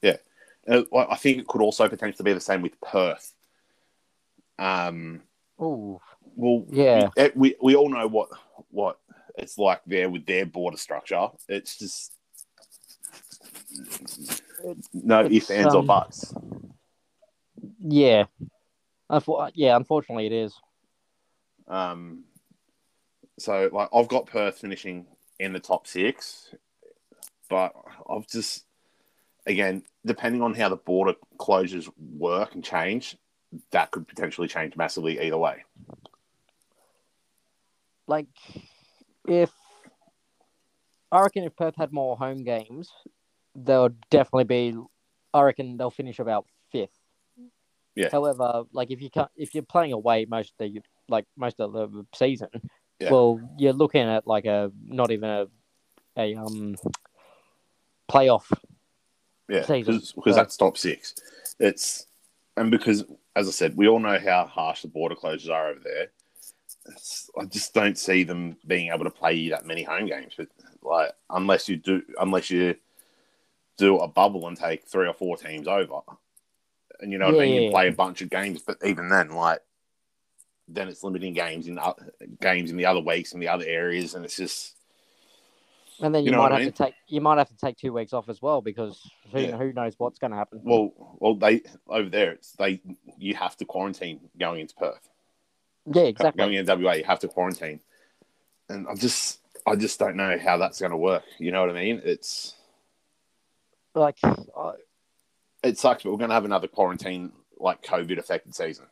done. 0.00 0.18
Uh, 0.66 0.82
I 0.96 1.16
think 1.16 1.38
it 1.38 1.46
could 1.46 1.60
also 1.60 1.88
potentially 1.88 2.24
be 2.24 2.32
the 2.32 2.40
same 2.40 2.62
with 2.62 2.80
Perth. 2.80 3.34
Um, 4.58 5.22
Ooh, 5.60 6.00
well, 6.36 6.64
Yeah. 6.70 7.10
we, 7.16 7.30
we 7.34 7.56
we 7.62 7.76
all 7.76 7.88
know 7.88 8.06
what 8.06 8.28
what 8.70 8.98
it's 9.36 9.58
like 9.58 9.82
there 9.86 10.08
with 10.08 10.26
their 10.26 10.46
border 10.46 10.76
structure. 10.76 11.28
It's 11.48 11.78
just 11.78 12.12
no 14.92 15.20
it's, 15.20 15.34
ifs, 15.34 15.50
ands, 15.50 15.74
or 15.74 15.80
um, 15.80 15.86
buts. 15.86 16.34
yeah, 17.78 18.24
Unfor- 19.10 19.52
yeah. 19.54 19.76
Unfortunately, 19.76 20.26
it 20.26 20.32
is. 20.32 20.54
Um, 21.68 22.24
so 23.38 23.68
like 23.72 23.88
I've 23.92 24.08
got 24.08 24.26
Perth 24.26 24.58
finishing 24.58 25.06
in 25.38 25.52
the 25.52 25.60
top 25.60 25.86
six, 25.86 26.54
but 27.48 27.72
I've 28.08 28.26
just 28.28 28.64
again 29.46 29.82
depending 30.06 30.42
on 30.42 30.54
how 30.54 30.68
the 30.68 30.76
border 30.76 31.14
closures 31.38 31.90
work 32.18 32.54
and 32.54 32.64
change, 32.64 33.16
that 33.70 33.90
could 33.90 34.06
potentially 34.06 34.48
change 34.48 34.76
massively 34.76 35.20
either 35.20 35.38
way. 35.38 35.64
Like, 38.06 38.26
if 39.26 39.50
I 41.10 41.20
reckon 41.20 41.44
if 41.44 41.56
Perth 41.56 41.76
had 41.76 41.92
more 41.92 42.16
home 42.16 42.44
games, 42.44 42.90
would 43.54 43.96
definitely 44.10 44.44
be. 44.44 44.76
I 45.32 45.42
reckon 45.42 45.76
they'll 45.76 45.90
finish 45.90 46.18
about 46.18 46.46
fifth. 46.70 46.98
Yeah. 47.94 48.08
However, 48.10 48.64
like 48.72 48.90
if 48.90 49.00
you 49.00 49.10
can't, 49.10 49.30
if 49.36 49.54
you're 49.54 49.62
playing 49.62 49.92
away 49.92 50.26
most 50.28 50.52
of 50.58 50.58
the 50.58 50.80
like 51.08 51.26
most 51.36 51.60
of 51.60 51.72
the 51.72 52.06
season, 52.14 52.48
Yeah. 52.98 53.10
well, 53.10 53.40
you're 53.56 53.72
looking 53.72 54.02
at 54.02 54.26
like 54.26 54.44
a 54.44 54.70
not 54.86 55.10
even 55.10 55.30
a 55.30 55.46
a 56.16 56.34
um 56.34 56.74
playoff. 58.10 58.50
Yeah, 59.48 59.66
because 59.66 60.14
So- 60.14 60.32
that's 60.32 60.56
top 60.56 60.78
six. 60.78 61.14
It's 61.60 62.06
and 62.56 62.70
because 62.70 63.04
as 63.36 63.48
I 63.48 63.50
said, 63.50 63.76
we 63.76 63.88
all 63.88 63.98
know 63.98 64.18
how 64.18 64.46
harsh 64.46 64.82
the 64.82 64.88
border 64.88 65.14
closures 65.14 65.50
are 65.50 65.68
over 65.70 65.80
there. 65.80 66.10
It's, 66.86 67.30
I 67.38 67.44
just 67.46 67.72
don't 67.74 67.98
see 67.98 68.24
them 68.24 68.56
being 68.66 68.92
able 68.92 69.04
to 69.04 69.10
play 69.10 69.34
you 69.34 69.50
that 69.50 69.66
many 69.66 69.82
home 69.82 70.06
games, 70.06 70.34
but 70.36 70.48
like 70.82 71.12
unless 71.30 71.68
you 71.68 71.76
do, 71.76 72.02
unless 72.20 72.50
you 72.50 72.76
do 73.76 73.98
a 73.98 74.06
bubble 74.08 74.46
and 74.46 74.56
take 74.56 74.86
three 74.86 75.08
or 75.08 75.14
four 75.14 75.36
teams 75.36 75.66
over, 75.66 76.00
and 77.00 77.10
you 77.10 77.18
know 77.18 77.26
what 77.26 77.36
I 77.36 77.38
mean, 77.38 77.54
yeah, 77.54 77.60
you 77.60 77.66
yeah. 77.66 77.70
play 77.72 77.88
a 77.88 77.92
bunch 77.92 78.22
of 78.22 78.30
games. 78.30 78.62
But 78.62 78.78
even 78.84 79.08
then, 79.08 79.30
like 79.30 79.60
then 80.68 80.88
it's 80.88 81.02
limiting 81.02 81.32
games 81.34 81.66
in 81.66 81.78
o- 81.78 81.96
games 82.40 82.70
in 82.70 82.76
the 82.76 82.86
other 82.86 83.00
weeks 83.00 83.32
in 83.32 83.40
the 83.40 83.48
other 83.48 83.64
areas, 83.66 84.14
and 84.14 84.24
it's 84.24 84.36
just 84.36 84.74
And 86.00 86.14
then 86.14 86.24
You 86.24 86.26
you, 86.26 86.32
know 86.32 86.38
might 86.38 86.42
what 86.44 86.52
I 86.52 86.54
have 86.56 86.64
mean? 86.64 86.72
to 86.72 86.84
take 86.84 86.94
you 87.06 87.20
might 87.20 87.38
have 87.38 87.48
to 87.48 87.56
take 87.56 87.76
two 87.76 87.92
weeks 87.92 88.12
off 88.12 88.28
as 88.28 88.42
well 88.42 88.60
because 88.60 89.00
who 89.32 89.40
Yeah. 89.40 89.56
who 89.56 89.72
knows 89.72 89.94
what's 89.98 90.18
going 90.18 90.32
to 90.32 90.36
happen. 90.36 90.60
well, 90.64 90.92
well 91.20 91.34
they 91.36 91.62
over 91.88 92.08
there. 92.10 92.32
It's 92.32 92.52
they 92.52 92.80
you 93.16 93.34
have 93.36 93.56
to 93.58 93.64
quarantine 93.64 94.20
going 94.38 94.60
into 94.60 94.74
Perth. 94.74 95.08
yeah, 95.92 96.02
exactly. 96.02 96.38
going 96.42 96.54
into 96.54 96.74
WA, 96.76 96.92
you 96.94 97.04
have 97.04 97.20
to 97.20 97.28
quarantine, 97.28 97.80
and 98.68 98.88
I 98.88 98.94
just, 98.94 99.40
I 99.66 99.76
just 99.76 99.98
don't 99.98 100.16
know 100.16 100.36
how 100.38 100.56
that's 100.56 100.80
going 100.80 100.90
to 100.90 100.96
work. 100.96 101.22
You 101.38 101.52
know 101.52 101.60
what 101.60 101.70
I 101.70 101.74
mean? 101.80 102.00
It's, 102.04 102.54
Like, 103.94 104.18
uh, 104.24 104.72
it 105.62 105.78
sucks, 105.78 106.02
but 106.02 106.10
we're 106.10 106.18
going 106.18 106.30
to 106.30 106.34
have 106.34 106.44
another 106.44 106.66
quarantine 106.68 107.32
like 107.58 107.82
COVID 107.82 108.18
affected 108.18 108.54
season 108.54 108.86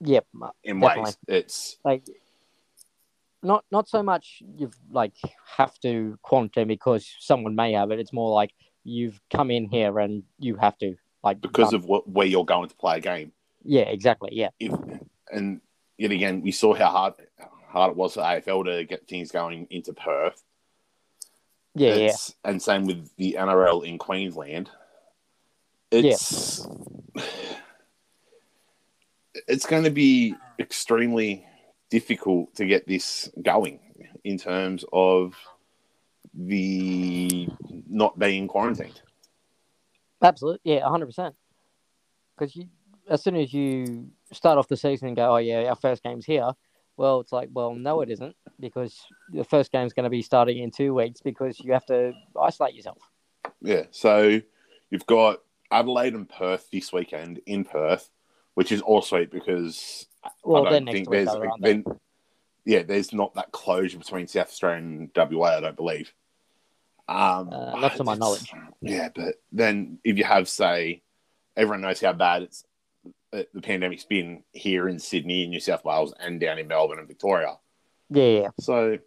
Yep, 0.00 0.26
in 0.62 0.78
Definitely. 0.80 1.02
ways. 1.04 1.18
It's 1.26 1.76
like 1.84 2.04
not 3.42 3.64
not 3.70 3.88
so 3.88 4.02
much 4.02 4.42
you've 4.56 4.76
like 4.90 5.14
have 5.56 5.78
to 5.80 6.18
quarantine 6.22 6.68
because 6.68 7.08
someone 7.20 7.54
may 7.54 7.72
have 7.72 7.90
it. 7.90 7.98
It's 8.00 8.12
more 8.12 8.32
like 8.34 8.52
you've 8.84 9.20
come 9.30 9.50
in 9.50 9.68
here 9.68 9.98
and 9.98 10.22
you 10.38 10.56
have 10.56 10.78
to 10.78 10.96
like 11.22 11.40
because 11.40 11.72
of 11.72 11.84
what 11.84 12.08
where 12.08 12.26
you're 12.26 12.44
going 12.44 12.68
to 12.68 12.76
play 12.76 12.98
a 12.98 13.00
game. 13.00 13.32
yeah, 13.64 13.82
exactly. 13.82 14.30
Yeah, 14.32 14.50
If 14.60 14.72
and 15.30 15.60
yet 15.98 16.12
again, 16.12 16.40
we 16.40 16.52
saw 16.52 16.74
how 16.74 16.88
hard 16.90 17.14
hard 17.68 17.90
it 17.90 17.96
was 17.96 18.14
for 18.14 18.20
AFL 18.20 18.64
to 18.64 18.84
get 18.84 19.06
things 19.06 19.30
going 19.30 19.66
into 19.70 19.92
Perth. 19.92 20.42
yeah, 21.74 21.94
yeah. 21.94 22.16
And 22.44 22.62
same 22.62 22.86
with 22.86 23.14
the 23.16 23.36
NRL 23.38 23.84
in 23.84 23.98
Queensland. 23.98 24.70
It's 25.90 26.66
it's 29.48 29.66
going 29.66 29.84
to 29.84 29.90
be 29.90 30.34
extremely 30.58 31.46
difficult 31.90 32.54
to 32.56 32.66
get 32.66 32.86
this 32.86 33.30
going 33.42 33.80
in 34.24 34.38
terms 34.38 34.84
of 34.92 35.36
the 36.34 37.48
not 37.88 38.18
being 38.18 38.48
quarantined. 38.48 39.00
Absolutely, 40.22 40.74
yeah, 40.74 40.88
hundred 40.88 41.06
percent. 41.06 41.34
Because 42.36 42.54
you, 42.56 42.68
as 43.08 43.22
soon 43.22 43.36
as 43.36 43.52
you 43.52 44.08
start 44.32 44.58
off 44.58 44.68
the 44.68 44.76
season 44.76 45.08
and 45.08 45.16
go, 45.16 45.34
oh 45.34 45.38
yeah, 45.38 45.64
our 45.68 45.76
first 45.76 46.02
game's 46.02 46.26
here. 46.26 46.52
Well, 46.96 47.20
it's 47.20 47.32
like, 47.32 47.50
well, 47.52 47.74
no, 47.74 48.00
it 48.00 48.10
isn't 48.10 48.34
because 48.58 49.06
the 49.30 49.44
first 49.44 49.70
game's 49.70 49.92
going 49.92 50.04
to 50.04 50.10
be 50.10 50.22
starting 50.22 50.58
in 50.58 50.70
two 50.70 50.94
weeks 50.94 51.20
because 51.20 51.60
you 51.60 51.74
have 51.74 51.84
to 51.86 52.12
isolate 52.40 52.74
yourself. 52.74 52.98
Yeah. 53.60 53.82
So 53.90 54.40
you've 54.90 55.06
got 55.06 55.42
Adelaide 55.70 56.14
and 56.14 56.28
Perth 56.28 56.68
this 56.70 56.92
weekend 56.92 57.40
in 57.46 57.64
Perth, 57.64 58.08
which 58.54 58.72
is 58.72 58.80
all 58.80 59.02
sweet 59.02 59.30
because 59.30 60.06
Well, 60.44 60.66
I 60.66 60.72
then 60.72 60.84
don't 60.84 60.94
think 60.94 61.10
there's 61.10 61.28
then 61.60 61.84
yeah, 62.64 62.82
there's 62.82 63.12
not 63.12 63.34
that 63.34 63.52
closure 63.52 63.98
between 63.98 64.26
South 64.26 64.48
Australia 64.48 64.78
and 64.78 65.10
WA. 65.14 65.56
I 65.56 65.60
don't 65.60 65.76
believe. 65.76 66.12
Um, 67.08 67.50
Uh, 67.52 67.78
not 67.78 67.96
to 67.96 68.04
my 68.04 68.16
knowledge. 68.16 68.52
Yeah, 68.80 69.08
but 69.14 69.36
then 69.52 69.98
if 70.02 70.18
you 70.18 70.24
have 70.24 70.48
say, 70.48 71.02
everyone 71.56 71.82
knows 71.82 72.00
how 72.00 72.12
bad 72.12 72.42
it's 72.42 72.64
uh, 73.32 73.42
the 73.54 73.60
pandemic's 73.60 74.04
been 74.04 74.42
here 74.52 74.88
in 74.88 74.98
Sydney, 74.98 75.44
in 75.44 75.50
New 75.50 75.60
South 75.60 75.84
Wales, 75.84 76.12
and 76.18 76.40
down 76.40 76.58
in 76.58 76.66
Melbourne 76.66 76.98
and 76.98 77.08
Victoria. 77.08 77.56
Yeah, 78.10 78.24
yeah, 78.24 78.48
So 78.60 78.98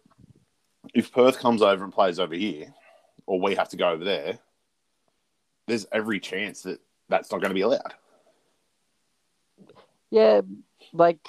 if 0.94 1.12
Perth 1.12 1.38
comes 1.38 1.62
over 1.62 1.84
and 1.84 1.92
plays 1.92 2.18
over 2.18 2.34
here, 2.34 2.74
or 3.26 3.40
we 3.40 3.54
have 3.54 3.68
to 3.70 3.76
go 3.76 3.90
over 3.90 4.04
there, 4.04 4.38
there's 5.66 5.86
every 5.92 6.20
chance 6.20 6.62
that 6.62 6.80
that's 7.08 7.30
not 7.30 7.40
going 7.40 7.50
to 7.50 7.54
be 7.54 7.60
allowed. 7.60 7.94
yeah. 10.10 10.40
Like, 10.92 11.20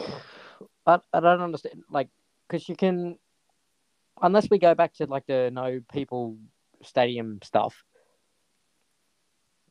I, 0.85 0.99
I 1.13 1.19
don't 1.19 1.41
understand. 1.41 1.83
Like, 1.89 2.09
because 2.47 2.67
you 2.67 2.75
can, 2.75 3.17
unless 4.21 4.49
we 4.49 4.57
go 4.59 4.75
back 4.75 4.93
to 4.95 5.05
like 5.05 5.25
the 5.27 5.49
no 5.53 5.81
people 5.91 6.37
stadium 6.83 7.39
stuff, 7.43 7.83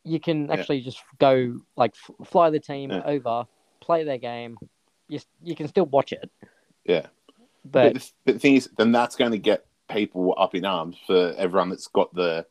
you 0.04 0.20
can 0.20 0.46
Yeah. 0.46 0.54
actually 0.54 0.80
just 0.80 1.02
go 1.18 1.60
like 1.76 1.94
f- 1.94 2.28
fly 2.28 2.50
the 2.50 2.60
team 2.60 2.90
Yeah. 2.90 3.02
over, 3.04 3.46
play 3.80 4.04
their 4.04 4.18
game. 4.18 4.56
You 5.08 5.20
you 5.42 5.56
can 5.56 5.68
still 5.68 5.86
watch 5.86 6.12
it, 6.12 6.30
Yeah. 6.84 7.06
but 7.64 7.92
But, 7.92 7.94
the, 7.94 8.32
the 8.32 8.38
thing 8.38 8.54
is, 8.54 8.70
then 8.78 8.92
that's 8.92 9.16
going 9.16 9.32
to 9.32 9.38
get 9.38 9.66
people 9.90 10.34
up 10.38 10.54
in 10.54 10.64
arms 10.64 10.96
for 11.04 11.34
everyone 11.36 11.68
that's 11.70 11.88
got 11.88 12.14
the 12.14 12.46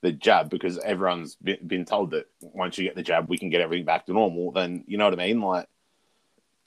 the 0.00 0.12
jab 0.12 0.50
because 0.50 0.78
everyone's 0.80 1.36
been, 1.36 1.66
been 1.66 1.84
told 1.86 2.10
that 2.10 2.26
once 2.40 2.76
you 2.76 2.84
get 2.84 2.94
the 2.94 3.02
jab, 3.02 3.28
we 3.30 3.38
can 3.38 3.48
get 3.48 3.62
everything 3.62 3.86
back 3.86 4.04
to 4.04 4.12
normal. 4.12 4.50
Then 4.50 4.84
you 4.86 4.98
know 4.98 5.04
what 5.04 5.18
I 5.18 5.26
mean? 5.26 5.40
Like, 5.40 5.66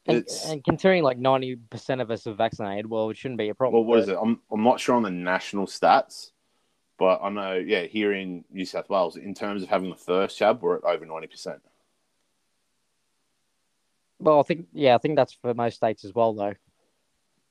and, 0.07 0.17
it's 0.17 0.45
and 0.49 0.63
considering 0.63 1.03
like 1.03 1.17
ninety 1.17 1.55
percent 1.55 2.01
of 2.01 2.09
us 2.11 2.25
are 2.27 2.33
vaccinated, 2.33 2.89
well, 2.89 3.09
it 3.09 3.17
shouldn't 3.17 3.37
be 3.37 3.49
a 3.49 3.55
problem. 3.55 3.81
well, 3.81 3.87
what 3.89 3.99
is 3.99 4.09
it? 4.09 4.17
I'm 4.21 4.39
I'm 4.51 4.63
not 4.63 4.79
sure 4.79 4.95
on 4.95 5.03
the 5.03 5.11
national 5.11 5.65
stats, 5.67 6.31
but 6.97 7.19
I 7.21 7.29
know, 7.29 7.53
yeah, 7.55 7.83
here 7.83 8.13
in 8.13 8.45
New 8.51 8.65
South 8.65 8.89
Wales, 8.89 9.17
in 9.17 9.33
terms 9.33 9.63
of 9.63 9.69
having 9.69 9.89
the 9.89 9.95
first 9.95 10.37
jab, 10.37 10.61
we're 10.61 10.77
at 10.77 10.83
over 10.83 11.05
ninety 11.05 11.27
percent. 11.27 11.61
Well, 14.19 14.39
I 14.39 14.43
think 14.43 14.67
yeah, 14.73 14.95
I 14.95 14.97
think 14.97 15.15
that's 15.15 15.33
for 15.33 15.53
most 15.53 15.75
states 15.75 16.03
as 16.03 16.13
well, 16.13 16.33
though. 16.33 16.53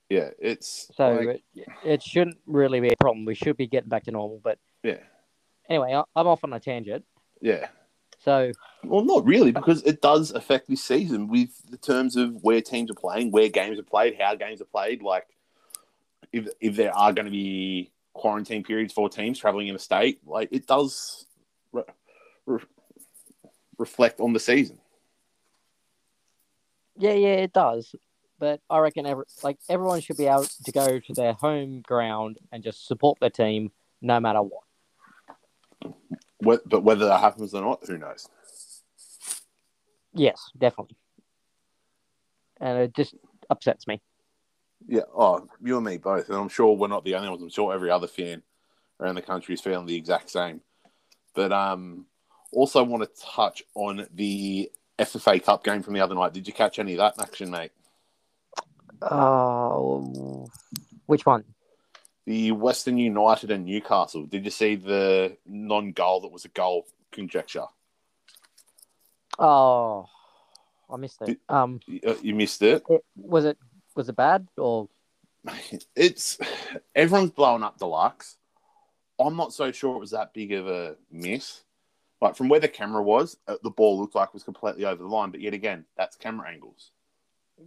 Yeah, 0.08 0.30
it's 0.38 0.88
So 0.96 1.14
like- 1.14 1.42
it, 1.54 1.66
it 1.84 2.02
shouldn't 2.02 2.38
really 2.46 2.80
be 2.80 2.88
a 2.88 2.96
problem. 3.00 3.24
We 3.24 3.34
should 3.34 3.56
be 3.56 3.66
getting 3.66 3.88
back 3.88 4.04
to 4.04 4.12
normal. 4.12 4.40
But 4.42 4.58
yeah, 4.82 4.98
anyway, 5.68 5.94
I, 5.94 6.02
I'm 6.14 6.26
off 6.26 6.44
on 6.44 6.52
a 6.52 6.60
tangent. 6.60 7.04
yeah. 7.40 7.68
So 8.26 8.50
Well, 8.82 9.04
not 9.04 9.24
really, 9.24 9.52
because 9.52 9.82
it 9.84 10.02
does 10.02 10.32
affect 10.32 10.68
this 10.68 10.82
season 10.82 11.28
with 11.28 11.50
the 11.70 11.76
terms 11.78 12.16
of 12.16 12.42
where 12.42 12.60
teams 12.60 12.90
are 12.90 12.94
playing, 12.94 13.30
where 13.30 13.48
games 13.48 13.78
are 13.78 13.84
played, 13.84 14.16
how 14.20 14.34
games 14.34 14.60
are 14.60 14.66
played. 14.66 15.00
Like, 15.00 15.28
if 16.32 16.48
if 16.60 16.74
there 16.74 16.94
are 16.94 17.12
going 17.12 17.26
to 17.26 17.30
be 17.30 17.92
quarantine 18.14 18.64
periods 18.64 18.92
for 18.92 19.08
teams 19.08 19.38
traveling 19.38 19.68
in 19.68 19.76
a 19.76 19.78
state, 19.78 20.18
like 20.26 20.48
it 20.50 20.66
does 20.66 21.26
re- 21.72 21.84
re- 22.46 22.64
reflect 23.78 24.18
on 24.18 24.32
the 24.32 24.40
season. 24.40 24.80
yeah, 26.98 27.12
yeah, 27.12 27.34
it 27.34 27.52
does. 27.52 27.94
But 28.40 28.60
I 28.68 28.78
reckon 28.80 29.06
every, 29.06 29.24
like 29.44 29.58
everyone 29.68 30.00
should 30.00 30.16
be 30.16 30.26
able 30.26 30.46
to 30.64 30.72
go 30.72 30.98
to 30.98 31.14
their 31.14 31.34
home 31.34 31.80
ground 31.82 32.38
and 32.50 32.64
just 32.64 32.88
support 32.88 33.18
their 33.20 33.30
team 33.30 33.70
no 34.02 34.18
matter 34.18 34.42
what. 34.42 34.64
But 36.40 36.82
whether 36.82 37.06
that 37.06 37.20
happens 37.20 37.54
or 37.54 37.62
not, 37.62 37.86
who 37.86 37.98
knows? 37.98 38.28
Yes, 40.12 40.50
definitely. 40.56 40.96
And 42.60 42.78
it 42.78 42.94
just 42.94 43.14
upsets 43.50 43.86
me. 43.86 44.00
Yeah. 44.86 45.02
Oh, 45.14 45.46
you 45.62 45.76
and 45.76 45.84
me 45.84 45.98
both, 45.98 46.28
and 46.28 46.38
I'm 46.38 46.48
sure 46.48 46.76
we're 46.76 46.88
not 46.88 47.04
the 47.04 47.14
only 47.14 47.28
ones. 47.28 47.42
I'm 47.42 47.48
sure 47.48 47.74
every 47.74 47.90
other 47.90 48.06
fan 48.06 48.42
around 49.00 49.14
the 49.14 49.22
country 49.22 49.54
is 49.54 49.60
feeling 49.60 49.86
the 49.86 49.96
exact 49.96 50.30
same. 50.30 50.60
But 51.34 51.52
um, 51.52 52.06
also 52.52 52.82
want 52.82 53.02
to 53.02 53.22
touch 53.22 53.62
on 53.74 54.06
the 54.14 54.70
FFA 54.98 55.42
Cup 55.42 55.64
game 55.64 55.82
from 55.82 55.94
the 55.94 56.00
other 56.00 56.14
night. 56.14 56.32
Did 56.32 56.46
you 56.46 56.52
catch 56.52 56.78
any 56.78 56.92
of 56.92 56.98
that 56.98 57.20
action, 57.20 57.50
mate? 57.50 57.72
Oh, 59.02 60.48
which 61.06 61.26
one? 61.26 61.44
The 62.26 62.52
Western 62.52 62.98
United 62.98 63.50
and 63.52 63.64
Newcastle. 63.64 64.26
Did 64.26 64.44
you 64.44 64.50
see 64.50 64.74
the 64.74 65.36
non-goal 65.46 66.20
that 66.22 66.32
was 66.32 66.44
a 66.44 66.48
goal 66.48 66.86
conjecture? 67.12 67.66
Oh, 69.38 70.06
I 70.90 70.96
missed 70.96 71.22
it. 71.22 71.26
Did- 71.26 71.40
Um, 71.48 71.80
You, 71.86 72.00
uh, 72.06 72.16
missed 72.36 72.62
it. 72.62 72.82
it, 72.88 73.04
was 73.16 73.44
it 73.44 73.58
was 73.94 74.08
it 74.08 74.16
bad 74.16 74.48
or 74.56 74.88
It's 75.94 76.38
everyone's 76.94 77.30
blowing 77.30 77.62
up 77.62 77.78
the 77.78 77.84
deluxe. 77.86 78.36
I'm 79.18 79.36
not 79.36 79.52
so 79.52 79.72
sure 79.72 79.96
it 79.96 80.00
was 80.00 80.10
that 80.10 80.34
big 80.34 80.52
of 80.52 80.66
a 80.66 80.96
miss. 81.10 81.62
Like 82.20 82.34
from 82.36 82.48
where 82.48 82.60
the 82.60 82.68
camera 82.68 83.02
was, 83.02 83.36
uh, 83.46 83.56
the 83.62 83.70
ball 83.70 83.98
looked 83.98 84.14
like 84.14 84.28
it 84.28 84.34
was 84.34 84.42
completely 84.42 84.84
over 84.84 85.02
the 85.02 85.08
line. 85.08 85.30
But 85.30 85.40
yet 85.40 85.54
again, 85.54 85.84
that's 85.96 86.16
camera 86.16 86.50
angles. 86.50 86.90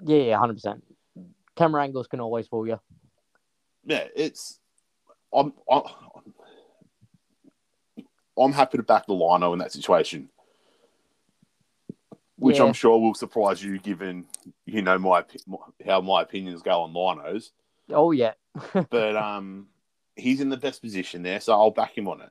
yeah, 0.06 0.18
yeah, 0.18 0.38
hundred 0.38 0.56
percent. 0.56 0.84
Camera 1.56 1.84
angles 1.84 2.08
can 2.08 2.20
always 2.20 2.48
fool 2.48 2.68
you. 2.68 2.80
Yeah, 3.89 4.08
it's. 4.15 4.60
I'm. 5.34 5.51
I'm, 5.69 5.81
I'm 8.38 8.53
happy 8.53 8.77
to 8.77 8.84
back 8.84 9.08
the 9.08 9.13
lino 9.13 9.51
in 9.51 9.60
that 9.60 9.74
situation. 9.74 10.29
which 12.38 12.60
Yeah. 12.60 12.65
I'm 12.65 12.74
sure 12.74 12.98
will 13.00 13.15
surprise 13.15 13.62
you, 13.62 13.79
given 13.79 14.25
you 14.65 14.81
know 14.84 14.98
my 15.00 15.25
how 15.86 16.01
my 16.01 16.22
opinions 16.22 16.62
go 16.62 16.84
on 16.84 16.93
linos. 16.93 17.50
Oh 17.89 18.12
yeah, 18.12 18.34
But 18.89 19.15
um, 19.17 19.67
he's 20.15 20.39
in 20.39 20.50
the 20.50 20.58
best 20.58 20.81
position 20.81 21.24
there, 21.24 21.41
so 21.41 21.53
I'll 21.53 21.72
back 21.72 21.98
him 21.98 22.08
on 22.08 22.22
it. 22.22 22.29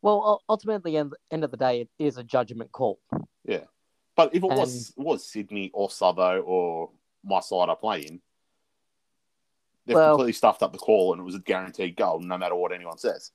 well, 0.00 0.22
ul- 0.24 0.42
ultimately, 0.48 0.96
end 0.96 1.14
end 1.32 1.42
of 1.42 1.50
the 1.50 1.56
day, 1.56 1.80
it 1.80 1.88
is 1.98 2.16
a 2.16 2.22
judgment 2.22 2.70
call. 2.70 3.00
Yeah, 3.44 3.64
but 4.16 4.34
if 4.34 4.44
it 4.44 4.50
was 4.50 4.94
was 4.96 5.26
Sydney 5.26 5.72
or 5.74 5.88
Southo 5.88 6.42
or 6.46 6.90
my 7.24 7.40
side 7.40 7.68
I 7.68 7.74
play 7.74 8.02
in, 8.02 8.20
they've 9.88 9.96
Well- 9.96 10.10
completely 10.10 10.34
stuffed 10.34 10.62
up 10.62 10.72
the 10.72 10.78
call, 10.78 11.12
and 11.12 11.20
it 11.20 11.24
was 11.24 11.34
a 11.34 11.40
guaranteed 11.40 11.96
goal, 11.96 12.20
no 12.20 12.36
matter 12.38 12.54
what 12.54 12.72
anyone 12.72 12.98
says. 12.98 13.32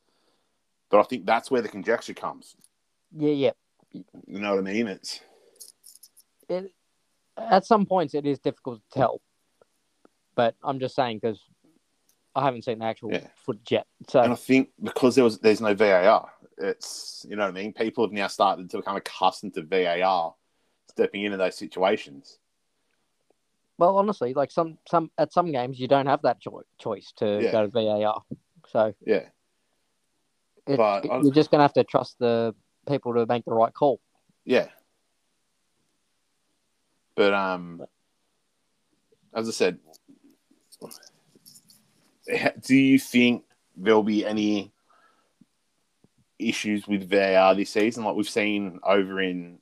But 0.89 0.99
I 0.99 1.03
think 1.03 1.25
that's 1.25 1.49
where 1.49 1.61
the 1.61 1.67
conjecture 1.67 2.13
comes. 2.13 2.55
Yeah, 3.11 3.31
yeah. 3.31 3.51
You 3.91 4.05
know 4.39 4.51
what 4.51 4.59
I 4.59 4.61
mean? 4.71 4.87
It's 4.87 5.19
It 6.47 6.71
at 7.35 7.65
some 7.65 7.85
points 7.85 8.13
it 8.13 8.25
is 8.27 8.39
difficult 8.39 8.81
to 8.83 8.89
tell, 8.99 9.21
but 10.35 10.55
I'm 10.63 10.79
just 10.79 10.95
saying 10.95 11.17
because 11.17 11.43
I 12.35 12.43
haven't 12.43 12.63
seen 12.63 12.79
the 12.79 12.85
actual 12.85 13.11
Yeah. 13.11 13.27
footage 13.35 13.71
yet. 13.71 13.87
So 14.07 14.21
and 14.21 14.33
I 14.33 14.35
think 14.35 14.71
because 14.81 15.15
there 15.15 15.23
was 15.23 15.39
there's 15.39 15.61
no 15.61 15.73
VAR, 15.73 16.31
it's 16.59 17.25
you 17.27 17.35
know 17.35 17.43
what 17.43 17.49
I 17.49 17.61
mean. 17.61 17.73
People 17.73 18.03
have 18.05 18.11
now 18.11 18.27
started 18.27 18.69
to 18.69 18.77
become 18.77 18.95
accustomed 18.95 19.55
to 19.55 19.63
VAR 19.63 20.35
stepping 20.89 21.23
into 21.23 21.37
those 21.37 21.57
situations. 21.57 22.39
Well, 23.83 23.97
honestly, 23.97 24.33
like 24.33 24.49
some 24.49 24.77
some 24.89 25.11
at 25.17 25.33
some 25.33 25.51
games 25.51 25.77
you 25.77 25.89
don't 25.89 26.05
have 26.05 26.21
that 26.21 26.39
cho- 26.39 26.63
choice 26.79 27.11
to 27.17 27.41
Yeah. 27.43 27.51
go 27.51 27.61
to 27.63 27.67
VAR. 27.67 28.23
So 28.69 28.93
Yeah, 29.05 29.27
it, 30.65 30.77
But 30.77 31.05
I- 31.11 31.19
you're 31.21 31.33
just 31.33 31.51
gonna 31.51 31.63
have 31.63 31.73
to 31.73 31.83
trust 31.83 32.17
the 32.17 32.55
people 32.87 33.13
to 33.15 33.25
make 33.25 33.43
the 33.43 33.51
right 33.53 33.73
call. 33.73 33.99
yeah. 34.45 34.69
But 37.15 37.33
um, 37.33 37.85
as 39.33 39.47
I 39.49 39.51
said, 39.51 39.79
do 42.65 42.75
you 42.75 42.97
think 42.97 43.43
there'll 43.75 44.01
be 44.01 44.25
any 44.25 44.71
issues 46.39 46.87
with 46.87 47.07
VAR 47.09 47.53
this 47.53 47.69
season, 47.71 48.03
like 48.05 48.15
we've 48.15 48.27
seen 48.29 48.79
over 48.83 49.21
in 49.21 49.59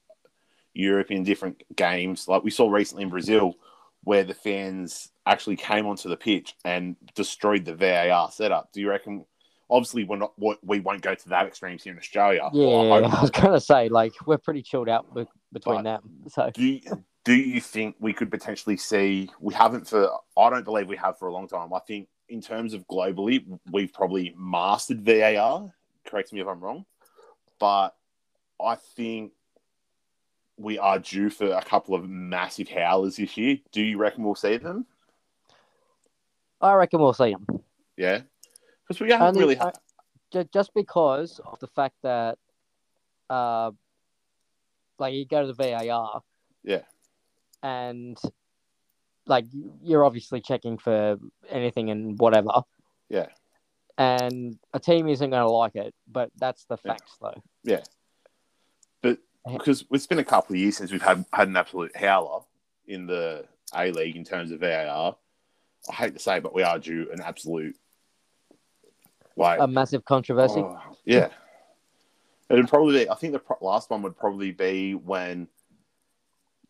Europe 0.74 1.12
in 1.12 1.24
different 1.24 1.62
games? 1.76 2.28
Like 2.28 2.44
we 2.44 2.52
saw 2.52 2.70
recently 2.70 3.04
in 3.04 3.10
Brazil, 3.10 3.56
where 4.04 4.24
the 4.24 4.34
fans 4.34 5.10
actually 5.26 5.56
came 5.56 5.86
onto 5.86 6.10
the 6.10 6.18
pitch 6.18 6.56
and 6.66 6.96
destroyed 7.16 7.66
the 7.66 7.76
VAR 7.76 8.32
setup. 8.32 8.72
Do 8.74 8.82
you 8.82 8.90
reckon? 8.90 9.26
Obviously, 9.70 10.04
we're 10.04 10.18
not. 10.18 10.34
We 10.64 10.80
won't 10.80 11.02
go 11.02 11.16
to 11.16 11.30
that 11.30 11.48
extremes 11.48 11.84
here 11.84 11.94
in 11.94 12.00
Australia. 12.00 12.50
Yeah, 12.52 12.68
Well, 12.68 12.94
I 12.94 12.98
I 13.18 13.22
was 13.22 13.32
gonna 13.32 13.62
say 13.62 13.90
like 13.90 14.14
we're 14.26 14.38
pretty 14.38 14.64
chilled 14.64 14.90
out 14.90 15.14
be- 15.14 15.28
between 15.54 15.84
that. 15.84 16.02
So 16.30 16.52
do 16.54 16.64
you, 16.64 16.82
do 17.24 17.34
you 17.34 17.62
think 17.62 17.96
we 18.00 18.14
could 18.14 18.32
potentially 18.32 18.78
see 18.78 19.30
we 19.40 19.54
haven't 19.54 19.88
for 19.88 20.10
I 20.38 20.50
don't 20.50 20.66
believe 20.66 20.88
we 20.88 20.98
have 20.98 21.18
for 21.18 21.28
a 21.28 21.34
long 21.34 21.48
time. 21.48 21.74
I 21.74 21.80
think 21.80 22.08
in 22.28 22.42
terms 22.42 22.74
of 22.74 22.88
globally, 22.88 23.46
we've 23.72 23.94
probably 23.94 24.34
mastered 24.38 25.02
VAR. 25.02 25.74
Correct 26.06 26.34
me 26.34 26.42
if 26.42 26.48
I'm 26.48 26.60
wrong, 26.60 26.86
but 27.60 27.92
I 28.62 28.76
think 28.76 29.34
we 30.62 30.78
are 30.78 31.00
due 31.00 31.30
for 31.30 31.52
a 31.52 31.62
couple 31.62 31.96
of 31.96 32.08
massive 32.08 32.70
howlers 32.70 33.16
this 33.18 33.36
year. 33.38 33.58
Do 33.72 33.82
you 33.82 33.98
reckon 33.98 34.24
we'll 34.24 34.36
see 34.36 34.58
them? 34.58 34.86
I 36.60 36.74
reckon 36.74 37.00
we'll 37.00 37.14
see 37.14 37.32
them. 37.32 37.46
Yeah, 37.98 38.22
because 38.88 39.00
we 39.02 39.12
haven't 39.12 39.28
Only- 39.28 39.40
really. 39.42 39.60
I- 39.60 39.74
Ju- 40.32 40.48
just 40.54 40.74
because 40.74 41.40
of 41.46 41.60
the 41.60 41.68
fact 41.68 41.96
that, 42.04 42.40
uh, 43.30 43.72
like 44.98 45.14
you 45.14 45.26
go 45.26 45.42
to 45.42 45.48
the 45.48 45.54
VAR, 45.54 46.22
Yeah. 46.64 46.84
and 47.62 48.18
like 49.26 49.46
you're 49.82 50.06
obviously 50.06 50.40
checking 50.40 50.78
for 50.78 51.20
anything 51.50 51.90
and 51.90 52.18
whatever, 52.18 52.64
yeah, 53.10 53.28
and 53.98 54.58
a 54.74 54.80
team 54.80 55.10
isn't 55.10 55.30
going 55.30 55.46
to 55.46 55.52
like 55.52 55.76
it, 55.76 55.94
but 56.08 56.32
that's 56.38 56.64
the 56.66 56.78
Yeah. 56.86 56.94
facts 56.94 57.18
though. 57.20 57.44
yeah, 57.64 57.84
Uh, 59.46 59.54
because 59.58 59.86
it's 59.92 60.08
been 60.08 60.20
a 60.20 60.24
couple 60.24 60.54
of 60.56 60.60
years 60.60 60.78
since 60.78 60.92
we've 60.92 61.02
had 61.02 61.26
had 61.34 61.48
an 61.48 61.58
absolute 61.58 61.96
howler 61.96 62.42
in 62.88 63.08
the 63.08 63.46
A 63.76 63.92
League 63.92 64.16
in 64.16 64.24
terms 64.24 64.52
of 64.52 64.60
VAR. 64.60 65.16
I 65.90 65.94
hate 65.94 66.14
to 66.14 66.20
say, 66.20 66.40
but 66.40 66.54
we 66.54 66.62
are 66.64 66.78
due 66.78 67.10
an 67.12 67.22
absolute 67.22 67.76
like 69.36 69.60
A 69.60 69.68
massive 69.68 70.06
controversy. 70.06 70.60
oh, 70.60 70.80
yeah. 71.06 71.30
It'd 72.50 72.68
probably 72.68 73.06
be. 73.06 73.10
I 73.10 73.16
think 73.16 73.34
the 73.34 73.40
pro- 73.40 73.58
last 73.62 73.90
one 73.90 74.02
would 74.04 74.18
probably 74.18 74.52
be 74.52 74.94
when 74.94 75.48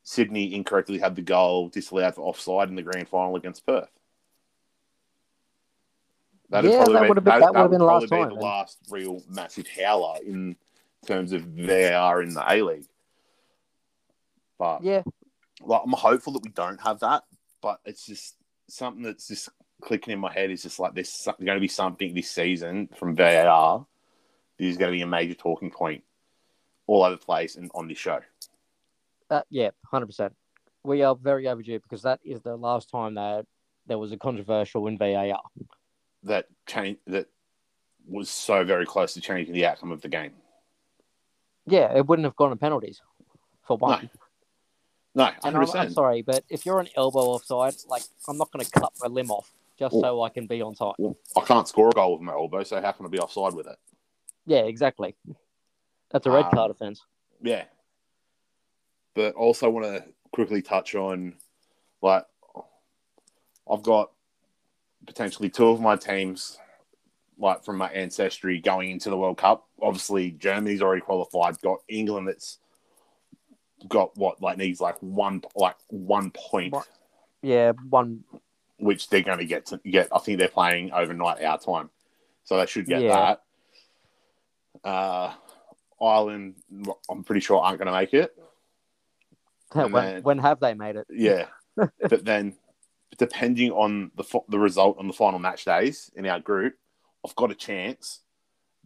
Sydney 0.04 0.54
incorrectly 0.54 1.00
had 1.00 1.16
the 1.16 1.22
goal 1.24 1.70
disallowed 1.70 2.16
for 2.16 2.22
offside 2.22 2.70
in 2.70 2.76
the 2.76 2.84
grand 2.84 3.10
final 3.10 3.36
against 3.36 3.66
Perth. 3.66 3.90
Yeah, 6.52 6.62
that 6.86 7.08
would've 7.08 7.24
been- 7.24 7.40
that 7.40 7.54
would've 7.54 7.72
been 7.72 7.80
the 7.80 7.86
last 7.86 8.10
time, 8.10 8.30
be 8.30 8.36
the 8.36 8.42
last 8.42 8.78
real 8.90 9.24
massive 9.30 9.68
howler 9.68 10.20
in 10.24 10.56
terms 11.06 11.32
of 11.32 11.44
VAR 11.44 12.22
in 12.22 12.34
the 12.34 12.44
A 12.48 12.62
League. 12.62 12.88
But 14.58 14.84
yeah, 14.84 15.04
like 15.64 15.82
I'm 15.84 15.92
hopeful 15.94 16.34
that 16.34 16.44
we 16.44 16.52
don't 16.52 16.82
have 16.82 17.00
that, 17.00 17.24
but 17.62 17.80
it's 17.86 18.06
just 18.06 18.36
something 18.70 19.04
that's 19.04 19.28
just 19.28 19.50
clicking 19.82 20.14
in 20.14 20.20
my 20.20 20.32
head. 20.32 20.52
Is 20.52 20.64
just 20.64 20.80
like 20.80 20.94
there's 20.94 21.28
going 21.40 21.56
to 21.56 21.60
be 21.60 21.68
something 21.68 22.14
this 22.14 22.30
season 22.30 22.90
from 22.96 23.16
VAR. 23.16 23.86
This 24.60 24.70
is 24.70 24.78
going 24.78 24.92
to 24.92 24.96
be 24.98 25.02
a 25.02 25.08
major 25.08 25.34
talking 25.34 25.72
point 25.72 26.04
all 26.86 27.04
over 27.04 27.16
the 27.16 27.26
place 27.26 27.56
and 27.56 27.72
on 27.74 27.88
this 27.88 27.98
show. 27.98 28.20
that 29.30 29.48
yeah, 29.50 29.70
hundred 29.86 30.08
percent. 30.08 30.34
We 30.84 31.04
are 31.04 31.16
very 31.16 31.48
overdue 31.48 31.80
because 31.80 32.04
that 32.04 32.20
is 32.24 32.42
the 32.42 32.56
last 32.56 32.90
time 32.90 33.16
that 33.16 33.46
there 33.88 33.98
was 33.98 34.12
a 34.12 34.18
controversial 34.18 34.88
in 34.88 34.98
VAR. 34.98 35.40
That 36.24 36.46
change 36.68 36.98
that 37.08 37.28
was 38.08 38.30
so 38.30 38.64
very 38.64 38.86
close 38.86 39.14
to 39.14 39.22
changing 39.22 39.54
the 39.54 39.66
outcome 39.66 39.92
of 39.92 40.02
the 40.02 40.10
game. 40.10 40.34
Yeah, 41.68 41.96
it 41.96 42.06
wouldn't 42.08 42.26
have 42.26 42.36
gone 42.36 42.50
to 42.50 42.56
penalties 42.56 43.02
for 43.68 43.78
one. 43.78 44.10
No, 45.14 45.26
And 45.26 45.36
hundred 45.44 45.70
I'm, 45.72 45.78
I'm 45.88 45.92
sorry, 45.92 46.22
but 46.22 46.44
if 46.50 46.66
you're 46.66 46.80
an 46.80 46.88
elbow 46.96 47.20
offside, 47.20 47.76
like 47.90 48.04
I'm 48.28 48.38
not 48.38 48.52
going 48.52 48.64
to 48.66 48.72
cut 48.72 48.94
my 49.02 49.08
limb 49.08 49.30
off 49.30 49.52
just 49.78 49.94
Well- 49.94 50.02
so 50.02 50.22
I 50.24 50.30
can 50.30 50.48
be 50.48 50.62
on 50.62 50.74
time. 50.74 50.94
I 51.36 51.42
can't 51.42 51.68
score 51.68 51.90
a 51.90 51.92
goal 51.92 52.14
with 52.14 52.22
my 52.22 52.32
elbow, 52.34 52.64
so 52.64 52.82
how 52.82 52.92
can 52.94 53.06
I 53.06 53.10
be 53.10 53.20
offside 53.20 53.54
with 53.54 53.68
it? 53.68 53.76
Yeah, 54.46 54.60
exactly. 54.60 55.16
That's 56.12 56.26
a 56.26 56.32
red 56.32 56.46
Um, 56.46 56.52
card 56.52 56.72
offense. 56.72 57.04
Yeah. 57.42 57.66
But 59.14 59.36
also 59.36 59.70
want 59.70 59.86
to 59.86 60.06
quickly 60.32 60.62
touch 60.62 60.96
on 60.96 61.36
like 62.02 62.26
I've 63.70 63.84
got 63.84 64.12
potentially 65.06 65.50
two 65.50 65.68
of 65.68 65.82
my 65.82 65.96
teams 65.98 66.58
like 67.42 67.64
from 67.66 67.78
my 67.78 67.90
ancestry 67.92 68.60
going 68.62 68.92
into 68.92 69.10
the 69.10 69.18
World 69.18 69.38
Cup. 69.38 69.68
Obviously 69.82 70.32
Germany's 70.32 70.82
already 70.82 71.02
qualified, 71.02 71.60
got 71.62 71.80
England 71.90 72.28
that's 72.28 72.60
got 73.88 74.16
what 74.16 74.42
like 74.42 74.58
needs 74.58 74.80
like 74.80 74.98
one 75.02 75.42
like 75.56 75.76
one 75.88 76.32
point 76.32 76.76
Yeah, 77.42 77.72
one. 77.90 78.24
which 78.78 79.10
they're 79.10 79.24
going 79.24 79.40
to 79.40 79.46
get 79.46 79.66
to 79.68 79.78
get. 79.80 80.08
I 80.16 80.20
think 80.20 80.38
they're 80.38 80.48
playing 80.48 80.92
overnight 80.94 81.44
our 81.44 81.58
time, 81.58 81.90
so 82.44 82.58
they 82.58 82.68
should 82.68 82.86
get 82.86 83.02
Yeah. 83.02 83.36
that. 84.84 84.88
Uh, 84.88 85.34
Ireland, 86.02 86.56
I'm 87.10 87.24
pretty 87.24 87.42
sure 87.42 87.60
aren't 87.62 87.78
going 87.80 87.88
to 87.88 87.92
make 87.92 88.14
it. 88.14 88.36
When, 89.74 89.92
then- 89.94 90.24
when 90.24 90.38
have 90.40 90.60
they 90.60 90.74
made 90.74 90.96
it? 90.98 91.08
Yeah, 91.10 91.46
but 91.76 92.26
then 92.26 92.56
depending 93.18 93.72
on 93.72 94.12
the 94.16 94.24
the 94.50 94.60
result 94.60 94.98
on 95.00 95.08
the 95.08 95.14
final 95.14 95.40
match 95.40 95.64
days 95.66 96.12
in 96.16 96.26
our 96.28 96.40
group, 96.42 96.76
I've 97.26 97.36
got 97.36 97.52
a 97.52 97.56
chance 97.56 98.22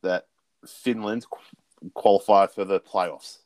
that 0.01 0.27
Finland 0.67 1.25
qu- 1.29 1.91
qualify 1.93 2.47
for 2.47 2.65
the 2.65 2.79
playoffs. 2.79 3.37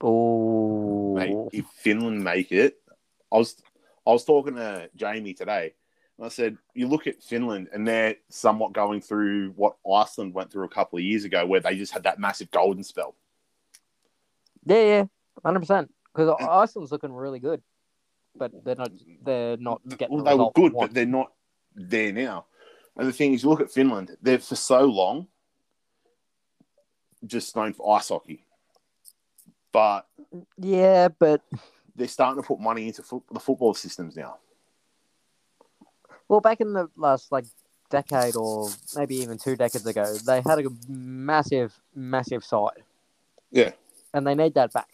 Oh, 0.00 1.48
if 1.52 1.66
Finland 1.76 2.22
make 2.22 2.52
it, 2.52 2.80
I 3.32 3.38
was 3.38 3.56
I 4.06 4.10
was 4.10 4.24
talking 4.24 4.56
to 4.56 4.90
Jamie 4.94 5.32
today, 5.32 5.74
and 6.18 6.26
I 6.26 6.28
said, 6.28 6.58
you 6.74 6.88
look 6.88 7.06
at 7.06 7.22
Finland, 7.22 7.68
and 7.72 7.86
they're 7.88 8.16
somewhat 8.28 8.72
going 8.72 9.00
through 9.00 9.52
what 9.56 9.76
Iceland 9.90 10.34
went 10.34 10.52
through 10.52 10.64
a 10.64 10.68
couple 10.68 10.98
of 10.98 11.04
years 11.04 11.24
ago, 11.24 11.46
where 11.46 11.60
they 11.60 11.76
just 11.76 11.92
had 11.92 12.02
that 12.02 12.18
massive 12.18 12.50
golden 12.50 12.84
spell. 12.84 13.14
yeah, 14.66 14.76
yeah, 14.76 15.04
hundred 15.42 15.60
percent. 15.60 15.90
Because 16.14 16.36
Iceland's 16.40 16.92
looking 16.92 17.12
really 17.12 17.40
good, 17.40 17.62
but 18.36 18.52
they're 18.64 18.76
not. 18.76 18.92
They're 19.22 19.56
not 19.56 19.80
getting. 19.88 20.16
Well, 20.16 20.24
the 20.24 20.30
they 20.30 20.36
were 20.36 20.50
good, 20.54 20.74
but 20.78 20.94
they're 20.94 21.06
not 21.06 21.32
there 21.74 22.12
now. 22.12 22.46
And 22.96 23.08
the 23.08 23.12
thing 23.12 23.32
is, 23.34 23.42
you 23.42 23.48
look 23.50 23.60
at 23.60 23.70
Finland; 23.70 24.16
they're 24.22 24.38
for 24.38 24.56
so 24.56 24.84
long 24.84 25.26
just 27.26 27.56
known 27.56 27.72
for 27.72 27.96
ice 27.96 28.08
hockey, 28.10 28.44
but 29.72 30.06
yeah, 30.58 31.08
but 31.08 31.40
they're 31.96 32.06
starting 32.08 32.42
to 32.42 32.46
put 32.46 32.60
money 32.60 32.86
into 32.88 33.02
fo- 33.02 33.24
the 33.32 33.40
football 33.40 33.72
systems 33.74 34.14
now. 34.16 34.36
well, 36.28 36.40
back 36.40 36.60
in 36.60 36.72
the 36.72 36.88
last 36.96 37.32
like 37.32 37.46
decade 37.90 38.36
or 38.36 38.68
maybe 38.96 39.16
even 39.16 39.38
two 39.38 39.56
decades 39.56 39.86
ago, 39.86 40.04
they 40.26 40.40
had 40.42 40.58
a 40.58 40.68
massive, 40.88 41.78
massive 41.94 42.44
side. 42.44 42.82
Yeah. 43.50 43.70
and 44.12 44.26
they 44.26 44.34
need 44.34 44.54
that 44.54 44.72
back. 44.72 44.88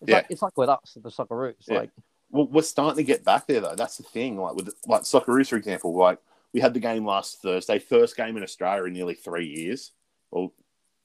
It's 0.00 0.08
Yeah. 0.10 0.16
like 0.16 0.26
it's 0.30 0.42
like 0.42 0.56
with 0.56 0.68
us, 0.68 0.96
the 1.00 1.08
Socceroos. 1.10 1.54
Yeah. 1.68 1.78
Like 1.80 1.90
Well, 2.30 2.46
we're 2.46 2.62
starting 2.62 2.96
to 2.96 3.02
get 3.04 3.24
back 3.24 3.46
there 3.46 3.60
though. 3.60 3.74
That's 3.76 3.96
the 3.98 4.02
thing. 4.04 4.38
Like 4.40 4.54
with 4.54 4.70
like 4.86 5.02
Socceroos, 5.02 5.48
for 5.48 5.56
example, 5.56 5.94
like 5.96 6.18
we 6.56 6.62
had 6.62 6.72
the 6.72 6.80
game 6.80 7.04
last 7.04 7.42
Thursday, 7.42 7.78
first 7.78 8.16
game 8.16 8.34
in 8.38 8.42
Australia 8.42 8.84
in 8.84 8.94
nearly 8.94 9.12
three 9.12 9.46
years. 9.46 9.92
Well, 10.30 10.54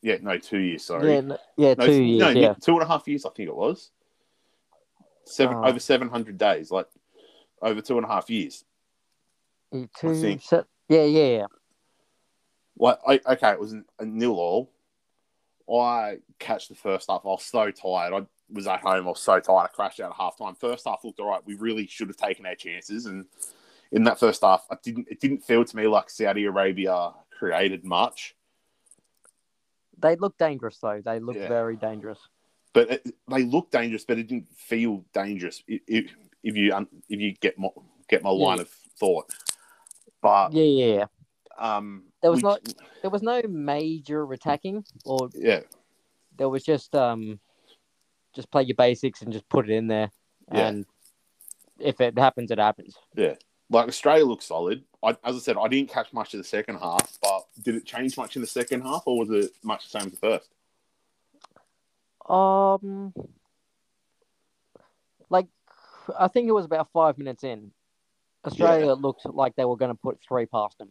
yeah, 0.02 0.16
no, 0.22 0.38
two 0.38 0.60
years. 0.60 0.86
Sorry, 0.86 1.12
yeah, 1.12 1.18
n- 1.18 1.38
yeah, 1.58 1.74
no, 1.78 1.86
two 1.88 2.02
years. 2.02 2.22
no, 2.22 2.30
yeah, 2.30 2.54
two 2.54 2.72
and 2.76 2.84
a 2.84 2.88
half 2.88 3.06
years. 3.06 3.26
I 3.26 3.32
think 3.32 3.50
it 3.50 3.56
was 3.56 3.92
seven 5.26 5.58
Oh. 5.58 5.66
over 5.66 5.78
seven 5.78 6.08
hundred 6.08 6.38
days. 6.38 6.72
Like 6.72 6.88
over 7.62 7.82
two 7.82 7.98
and 7.98 8.06
a 8.06 8.08
half 8.08 8.30
years. 8.30 8.64
Yeah, 9.74 9.88
two. 10.00 10.16
think. 10.16 10.42
se- 10.42 10.64
yeah, 10.88 11.04
yeah, 11.04 11.28
yeah. 11.40 11.46
Like, 12.80 13.00
I, 13.06 13.20
okay, 13.34 13.52
it 13.52 13.60
was 13.60 13.76
a 14.00 14.06
nil 14.06 14.40
all. 14.40 14.72
I 15.70 16.20
catch 16.40 16.70
the 16.70 16.76
first 16.76 17.10
half. 17.12 17.24
I 17.26 17.28
was 17.28 17.44
so 17.44 17.72
tired. 17.72 18.14
I 18.14 18.26
was 18.50 18.68
at 18.68 18.80
home. 18.80 19.06
I 19.06 19.10
was 19.10 19.20
so 19.20 19.38
tired. 19.42 19.66
I 19.66 19.68
crashed 19.68 20.00
out 20.00 20.12
at 20.12 20.18
halftime. 20.18 20.58
First 20.58 20.86
half 20.88 21.04
looked 21.04 21.20
all 21.20 21.28
right. 21.28 21.46
We 21.46 21.56
really 21.56 21.88
should 21.88 22.08
have 22.08 22.16
taken 22.16 22.46
our 22.46 22.56
chances. 22.56 23.06
And 23.06 23.26
in 23.92 24.04
that 24.06 24.20
first 24.20 24.42
half, 24.42 24.66
I 24.72 24.78
didn't. 24.82 25.08
It 25.10 25.20
didn't 25.20 25.44
feel 25.44 25.64
to 25.66 25.76
me 25.78 25.88
like 25.88 26.10
Saudi 26.10 26.46
Arabia 26.46 27.12
created 27.38 27.84
much. 27.84 28.36
They 30.00 30.16
look 30.16 30.38
dangerous 30.38 30.78
though. 30.80 31.02
They 31.04 31.20
look 31.20 31.36
Yeah. 31.36 31.48
very 31.48 31.76
dangerous. 31.76 32.20
But 32.74 32.90
it, 32.92 33.16
they 33.30 33.44
looked 33.44 33.72
dangerous, 33.74 34.06
but 34.06 34.18
it 34.18 34.28
didn't 34.28 34.50
feel 34.56 35.04
dangerous. 35.14 35.62
If, 35.68 35.82
you 36.44 36.74
if 37.10 37.20
you 37.20 37.34
get 37.34 37.58
my 37.60 37.70
get 38.08 38.24
my 38.24 38.30
line 38.30 38.58
Yeah. 38.58 38.62
of 38.64 38.70
thought. 39.00 39.34
But 40.22 40.54
Yeah, 40.54 40.64
yeah, 40.64 40.96
yeah. 40.96 41.06
um, 41.78 42.06
There 42.22 42.32
was 42.32 42.38
we- 42.38 42.50
not- 42.50 42.74
There 43.02 43.10
was 43.12 43.22
no 43.24 43.42
major 43.48 44.32
attacking, 44.32 44.86
or 45.06 45.30
Yeah, 45.34 45.62
there 46.38 46.50
was 46.50 46.64
just 46.64 46.96
um, 46.96 47.40
just 48.34 48.50
play 48.52 48.64
your 48.64 48.76
basics 48.76 49.22
and 49.22 49.34
just 49.34 49.50
put 49.50 49.70
it 49.70 49.74
in 49.74 49.88
there. 49.88 50.12
Yeah. 50.54 50.68
And 50.68 50.86
if 51.80 52.00
it 52.00 52.18
happens, 52.18 52.52
it 52.52 52.60
happens. 52.60 52.96
Yeah. 53.16 53.36
Like 53.72 53.88
Australia 53.88 54.26
looks 54.26 54.46
solid. 54.46 54.84
I, 55.02 55.12
as 55.24 55.36
I 55.36 55.40
said, 55.40 55.56
I 55.58 55.68
didn't 55.68 55.90
catch 55.90 56.14
much 56.14 56.34
of 56.34 56.40
the 56.40 56.44
second 56.44 56.76
half, 56.76 57.18
but 57.24 57.46
did 57.64 57.76
it 57.76 57.86
change 57.86 58.18
much 58.18 58.36
in 58.36 58.42
the 58.42 58.48
second 58.48 58.82
half, 58.82 59.04
or 59.06 59.18
was 59.18 59.30
it 59.32 59.52
much 59.64 59.90
the 59.90 60.00
same 60.00 60.08
as 60.08 60.12
the 60.12 60.18
first? 60.18 60.50
Um, 62.30 63.14
like 65.30 65.48
I 66.20 66.28
think 66.28 66.48
it 66.48 66.52
was 66.52 66.66
about 66.66 66.92
five 66.92 67.18
minutes 67.18 67.44
in. 67.44 67.72
Australia 68.46 68.94
looked 68.94 69.26
like 69.26 69.56
they 69.56 69.66
were 69.66 69.78
going 69.78 69.92
to 69.92 69.98
put 69.98 70.20
three 70.28 70.46
past 70.46 70.78
them, 70.78 70.90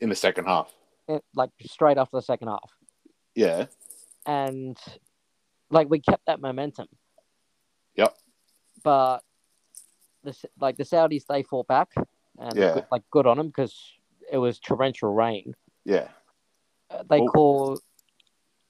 In 0.00 0.08
the 0.08 0.14
second 0.14 0.44
half, 0.44 0.72
it, 1.08 1.24
like 1.34 1.50
straight 1.66 1.98
after 1.98 2.16
the 2.16 2.22
second 2.22 2.48
half, 2.48 2.70
yeah, 3.34 3.66
and 4.26 4.78
like 5.70 5.88
we 5.88 6.00
kept 6.00 6.24
that 6.26 6.40
momentum. 6.40 6.86
Yep. 7.96 8.14
But 8.82 9.20
the 10.22 10.36
like 10.60 10.76
the 10.76 10.84
Saudis, 10.84 11.26
they 11.26 11.42
fought 11.42 11.66
back, 11.66 11.88
and 12.38 12.56
Yeah. 12.56 12.74
good- 12.74 12.86
like 12.90 13.02
good 13.10 13.26
on 13.26 13.36
them 13.36 13.48
because 13.48 13.74
it 14.30 14.38
was 14.38 14.58
torrential 14.58 15.12
rain. 15.12 15.54
yeah, 15.84 16.08
Uh, 16.90 17.02
They 17.08 17.20
call 17.20 17.78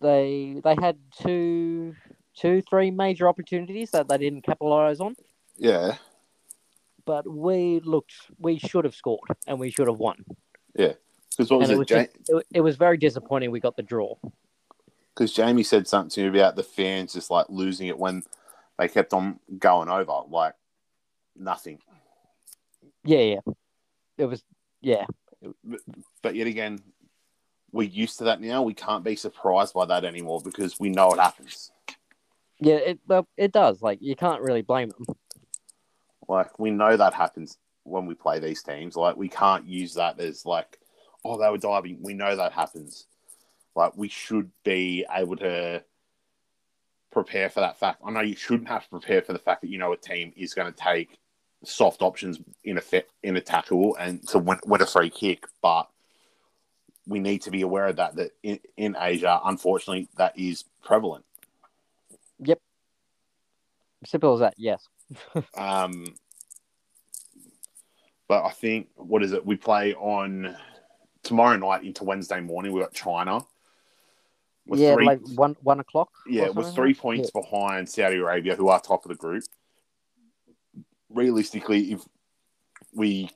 they 0.00 0.60
they 0.64 0.74
had 0.80 0.98
two 1.22 1.94
two 2.34 2.62
three 2.62 2.90
major 2.90 3.28
opportunities 3.28 3.90
that 3.90 4.08
they 4.08 4.18
didn't 4.18 4.42
capitalize 4.42 5.00
on. 5.00 5.14
yeah, 5.56 5.96
but 7.04 7.26
we 7.28 7.80
looked 7.80 8.14
we 8.38 8.58
should 8.58 8.84
have 8.84 8.94
scored 8.94 9.28
and 9.46 9.58
we 9.58 9.70
should 9.70 9.88
have 9.88 9.98
won. 9.98 10.24
Yeah, 10.74 10.94
because 11.30 11.50
what 11.50 11.60
was 11.60 11.70
it 11.70 11.74
it? 11.74 11.78
was 11.78 11.86
just, 11.88 12.10
it, 12.28 12.46
it 12.54 12.60
was 12.60 12.76
very 12.76 12.96
disappointing 12.96 13.50
we 13.50 13.60
got 13.60 13.76
the 13.76 13.82
draw. 13.82 14.14
Because 15.14 15.32
Jamie 15.34 15.64
said 15.64 15.86
something 15.88 16.26
about 16.26 16.56
the 16.56 16.62
fans 16.62 17.12
just 17.12 17.30
like 17.30 17.46
losing 17.50 17.88
it 17.88 17.98
when 17.98 18.22
they 18.78 18.88
kept 18.88 19.12
on 19.12 19.40
going 19.58 19.88
over, 19.90 20.22
like 20.30 20.54
nothing. 21.36 21.78
Yeah, 23.04 23.20
yeah. 23.20 23.52
It 24.18 24.26
was 24.26 24.42
yeah. 24.80 25.06
But 26.22 26.34
yet 26.34 26.46
again, 26.46 26.80
we're 27.72 27.88
used 27.88 28.18
to 28.18 28.24
that 28.24 28.40
now. 28.40 28.62
We 28.62 28.74
can't 28.74 29.04
be 29.04 29.16
surprised 29.16 29.74
by 29.74 29.86
that 29.86 30.04
anymore 30.04 30.40
because 30.44 30.78
we 30.78 30.90
know 30.90 31.10
it 31.12 31.20
happens. 31.20 31.70
Yeah, 32.58 32.76
it 32.76 32.98
well, 33.06 33.26
it 33.36 33.52
does. 33.52 33.80
Like 33.80 33.98
you 34.02 34.16
can't 34.16 34.42
really 34.42 34.62
blame 34.62 34.90
them. 34.90 35.16
Like 36.28 36.58
we 36.58 36.70
know 36.70 36.96
that 36.96 37.14
happens 37.14 37.56
when 37.84 38.06
we 38.06 38.14
play 38.14 38.38
these 38.38 38.62
teams. 38.62 38.96
Like 38.96 39.16
we 39.16 39.28
can't 39.28 39.66
use 39.66 39.94
that 39.94 40.20
as 40.20 40.44
like, 40.44 40.78
oh, 41.24 41.38
they 41.38 41.48
were 41.48 41.58
diving. 41.58 41.98
We 42.02 42.14
know 42.14 42.36
that 42.36 42.52
happens. 42.52 43.06
Like 43.74 43.96
we 43.96 44.08
should 44.08 44.50
be 44.64 45.06
able 45.10 45.36
to 45.36 45.82
prepare 47.10 47.48
for 47.48 47.60
that 47.60 47.78
fact. 47.78 48.02
I 48.04 48.10
know 48.10 48.20
you 48.20 48.36
shouldn't 48.36 48.68
have 48.68 48.84
to 48.84 48.90
prepare 48.90 49.22
for 49.22 49.32
the 49.32 49.38
fact 49.38 49.62
that 49.62 49.70
you 49.70 49.78
know 49.78 49.92
a 49.92 49.96
team 49.96 50.32
is 50.36 50.54
going 50.54 50.72
to 50.72 50.78
take 50.78 51.18
soft 51.64 52.02
options 52.02 52.38
in 52.64 52.78
a 52.78 52.80
fit, 52.80 53.10
in 53.22 53.36
a 53.36 53.40
tackle 53.40 53.96
and 53.96 54.26
to 54.28 54.38
win, 54.38 54.58
win 54.64 54.82
a 54.82 54.86
free 54.86 55.10
kick, 55.10 55.44
but 55.62 55.88
we 57.06 57.18
need 57.18 57.42
to 57.42 57.50
be 57.50 57.62
aware 57.62 57.86
of 57.86 57.96
that. 57.96 58.16
That 58.16 58.30
in, 58.42 58.60
in 58.76 58.96
Asia, 58.98 59.40
unfortunately, 59.44 60.08
that 60.16 60.38
is 60.38 60.64
prevalent. 60.82 61.24
Yep. 62.38 62.60
Simple 64.06 64.34
as 64.34 64.40
that. 64.40 64.54
Yes. 64.56 64.86
Um, 65.56 66.14
but 68.28 68.44
I 68.44 68.50
think 68.50 68.88
what 68.94 69.24
is 69.24 69.32
it? 69.32 69.44
We 69.44 69.56
play 69.56 69.92
on 69.94 70.56
tomorrow 71.24 71.56
night 71.56 71.82
into 71.82 72.04
Wednesday 72.04 72.40
morning. 72.40 72.72
We 72.72 72.80
got 72.80 72.94
China. 72.94 73.40
We're 74.66 74.78
yeah, 74.78 74.94
three, 74.94 75.06
like 75.06 75.20
one 75.34 75.56
one 75.62 75.80
o'clock. 75.80 76.10
yeah, 76.28 76.48
we're 76.50 76.70
three 76.70 76.90
like 76.90 76.96
that. 76.96 77.02
points 77.02 77.30
behind 77.32 77.88
Saudi 77.88 78.18
Arabia, 78.18 78.54
who 78.54 78.68
are 78.68 78.78
top 78.78 79.04
of 79.04 79.08
the 79.08 79.16
group. 79.16 79.42
Realistically, 81.10 81.92
if 81.92 82.02
we 82.94 83.30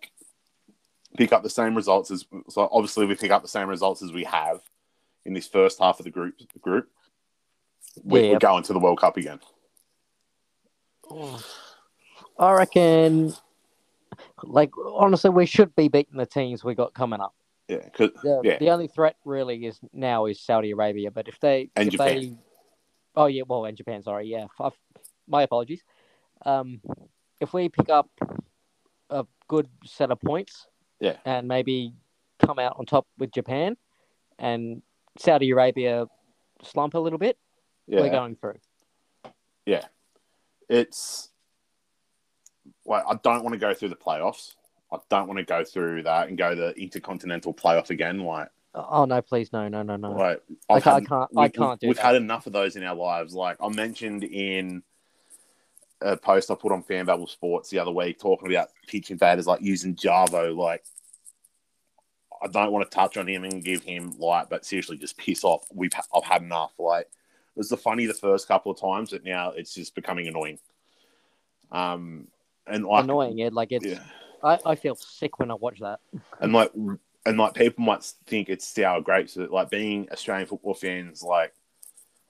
pick 1.17 1.33
up 1.33 1.43
the 1.43 1.51
same 1.51 1.75
results 1.75 2.11
as 2.11 2.25
so, 2.49 2.69
obviously 2.73 3.07
we 3.07 3.15
pick 3.15 3.31
up 3.31 3.43
the 3.43 3.49
same 3.49 3.69
results 3.69 4.03
as 4.03 4.13
we 4.13 4.25
have 4.25 4.61
in 5.25 5.33
this 5.33 5.47
first 5.49 5.79
half 5.79 5.99
of 5.99 6.05
the 6.05 6.11
group 6.11 6.35
group, 6.61 6.89
we, 8.03 8.21
Yeah. 8.23 8.33
we're 8.33 8.39
going 8.39 8.63
to 8.65 8.73
the 8.73 8.79
World 8.79 9.01
Cup 9.01 9.17
again. 9.17 9.41
Yeah. 11.11 11.39
I 12.39 12.53
reckon. 12.53 13.35
Like 14.43 14.71
honestly, 14.95 15.31
we 15.31 15.47
should 15.47 15.75
be 15.75 15.89
beating 15.89 16.17
the 16.17 16.27
teams 16.27 16.63
we 16.63 16.75
got 16.75 16.95
coming 16.95 17.21
up. 17.21 17.35
Yeah, 17.69 17.89
'cause- 17.89 18.11
The, 18.23 18.41
Yeah. 18.45 18.59
the 18.59 18.71
only 18.71 18.87
threat 18.89 19.17
really 19.25 19.67
is 19.67 19.81
now 19.93 20.27
is 20.27 20.41
Saudi 20.41 20.71
Arabia. 20.71 21.11
But 21.11 21.29
if 21.29 21.41
they 21.41 21.71
And 21.75 21.89
if 21.89 21.93
Japan. 21.93 22.07
they, 22.21 22.37
oh 23.17 23.27
yeah, 23.27 23.43
well, 23.47 23.65
and 23.65 23.77
Japan. 23.77 24.03
Sorry, 24.03 24.27
yeah, 24.29 24.47
I've, 24.61 24.79
my 25.27 25.43
apologies. 25.43 25.83
Um, 26.45 26.81
if 27.45 27.53
we 27.53 27.69
pick 27.69 27.89
up 27.89 28.11
a 29.11 29.25
good 29.49 29.69
set 29.85 30.11
of 30.11 30.21
points, 30.21 30.67
Yeah. 31.01 31.19
and 31.25 31.47
maybe 31.47 31.93
come 32.41 32.59
out 32.59 32.77
on 32.79 32.87
top 32.87 33.07
with 33.19 33.31
Japan, 33.31 33.77
and 34.39 34.83
Saudi 35.19 35.51
Arabia 35.51 36.07
slump 36.63 36.95
a 36.95 36.99
little 36.99 37.19
bit, 37.19 37.39
yeah, 37.87 38.01
we're 38.01 38.11
going 38.11 38.35
through. 38.35 38.59
Yeah, 39.67 39.85
it's 40.69 41.31
like 42.87 43.05
I 43.07 43.15
don't 43.23 43.43
want 43.45 43.53
to 43.55 43.59
go 43.59 43.75
through 43.75 43.91
the 43.91 43.97
playoffs. 43.97 44.55
I 44.93 44.99
don't 45.09 45.27
want 45.29 45.39
to 45.39 45.45
go 45.45 45.65
through 45.65 46.03
that 46.05 46.29
and 46.29 46.37
go 46.39 46.55
the 46.55 46.73
intercontinental 46.81 47.53
playoff 47.55 47.91
again. 47.91 48.21
Like, 48.21 48.49
Oh 48.75 49.05
no, 49.05 49.23
please, 49.23 49.53
no, 49.53 49.69
no, 49.69 49.83
no, 49.83 49.97
no. 49.97 50.11
like 50.13 50.43
I 50.69 50.75
I 50.75 50.81
can't, 50.81 51.11
I 51.13 51.27
we've- 51.43 51.51
can't 51.51 51.81
do 51.81 51.89
We've 51.89 51.97
that. 51.97 52.05
had 52.07 52.15
enough 52.17 52.47
of 52.47 52.53
those 52.53 52.75
in 52.77 52.83
our 52.85 52.95
lives. 52.95 53.35
Like 53.35 53.57
I 53.61 53.69
mentioned 53.69 54.25
in 54.25 54.83
a 56.05 56.17
post 56.17 56.51
I 56.51 56.55
put 56.55 56.71
on 56.71 56.83
Fan 56.83 57.07
Babble 57.07 57.27
Sports 57.27 57.71
the 57.71 57.79
other 57.79 57.91
week, 57.91 58.19
talking 58.19 58.53
about 58.53 58.69
pitch 58.87 59.11
invaders 59.11 59.47
like 59.47 59.63
using 59.63 59.97
Jarvo. 59.97 60.55
Like, 60.55 60.85
I 62.43 62.47
don't 62.47 62.73
want 62.73 62.89
to 62.89 62.95
touch 62.95 63.17
on 63.17 63.27
him 63.27 63.45
and 63.45 63.65
give 63.65 63.83
him 63.83 64.15
light, 64.19 64.49
but 64.51 64.65
seriously, 64.65 64.99
just 64.99 65.17
piss 65.17 65.43
off. 65.45 65.67
We've 65.73 65.93
I've 66.15 66.25
had 66.25 66.43
enough. 66.43 66.73
Like, 66.79 67.07
it 67.07 67.57
was 67.57 67.71
the 67.71 67.77
funny 67.77 68.07
the 68.07 68.15
first 68.15 68.47
couple 68.47 68.71
of 68.71 68.81
times, 68.81 69.11
but 69.11 69.25
now 69.25 69.51
it's 69.51 69.75
just 69.75 69.95
becoming 69.95 70.29
annoying. 70.29 70.59
Um, 71.73 72.29
and 72.67 72.85
like 72.85 73.05
Annoying, 73.05 73.41
Ed. 73.41 73.55
Like 73.55 73.73
it's, 73.73 73.87
yeah. 73.87 74.03
I, 74.43 74.59
I 74.67 74.75
feel 74.75 74.95
sick 74.95 75.39
when 75.39 75.51
I 75.51 75.55
watch 75.55 75.81
that. 75.81 76.01
and 76.41 76.53
like 76.53 76.71
and 77.27 77.39
like 77.39 77.55
people 77.55 77.85
might 77.85 78.05
think 78.27 78.49
it's 78.49 78.67
sour 78.67 79.01
grapes 79.01 79.35
but 79.35 79.51
like 79.51 79.71
being 79.71 80.09
australian 80.13 80.47
football 80.47 80.75
fans 80.75 81.23
like 81.23 81.55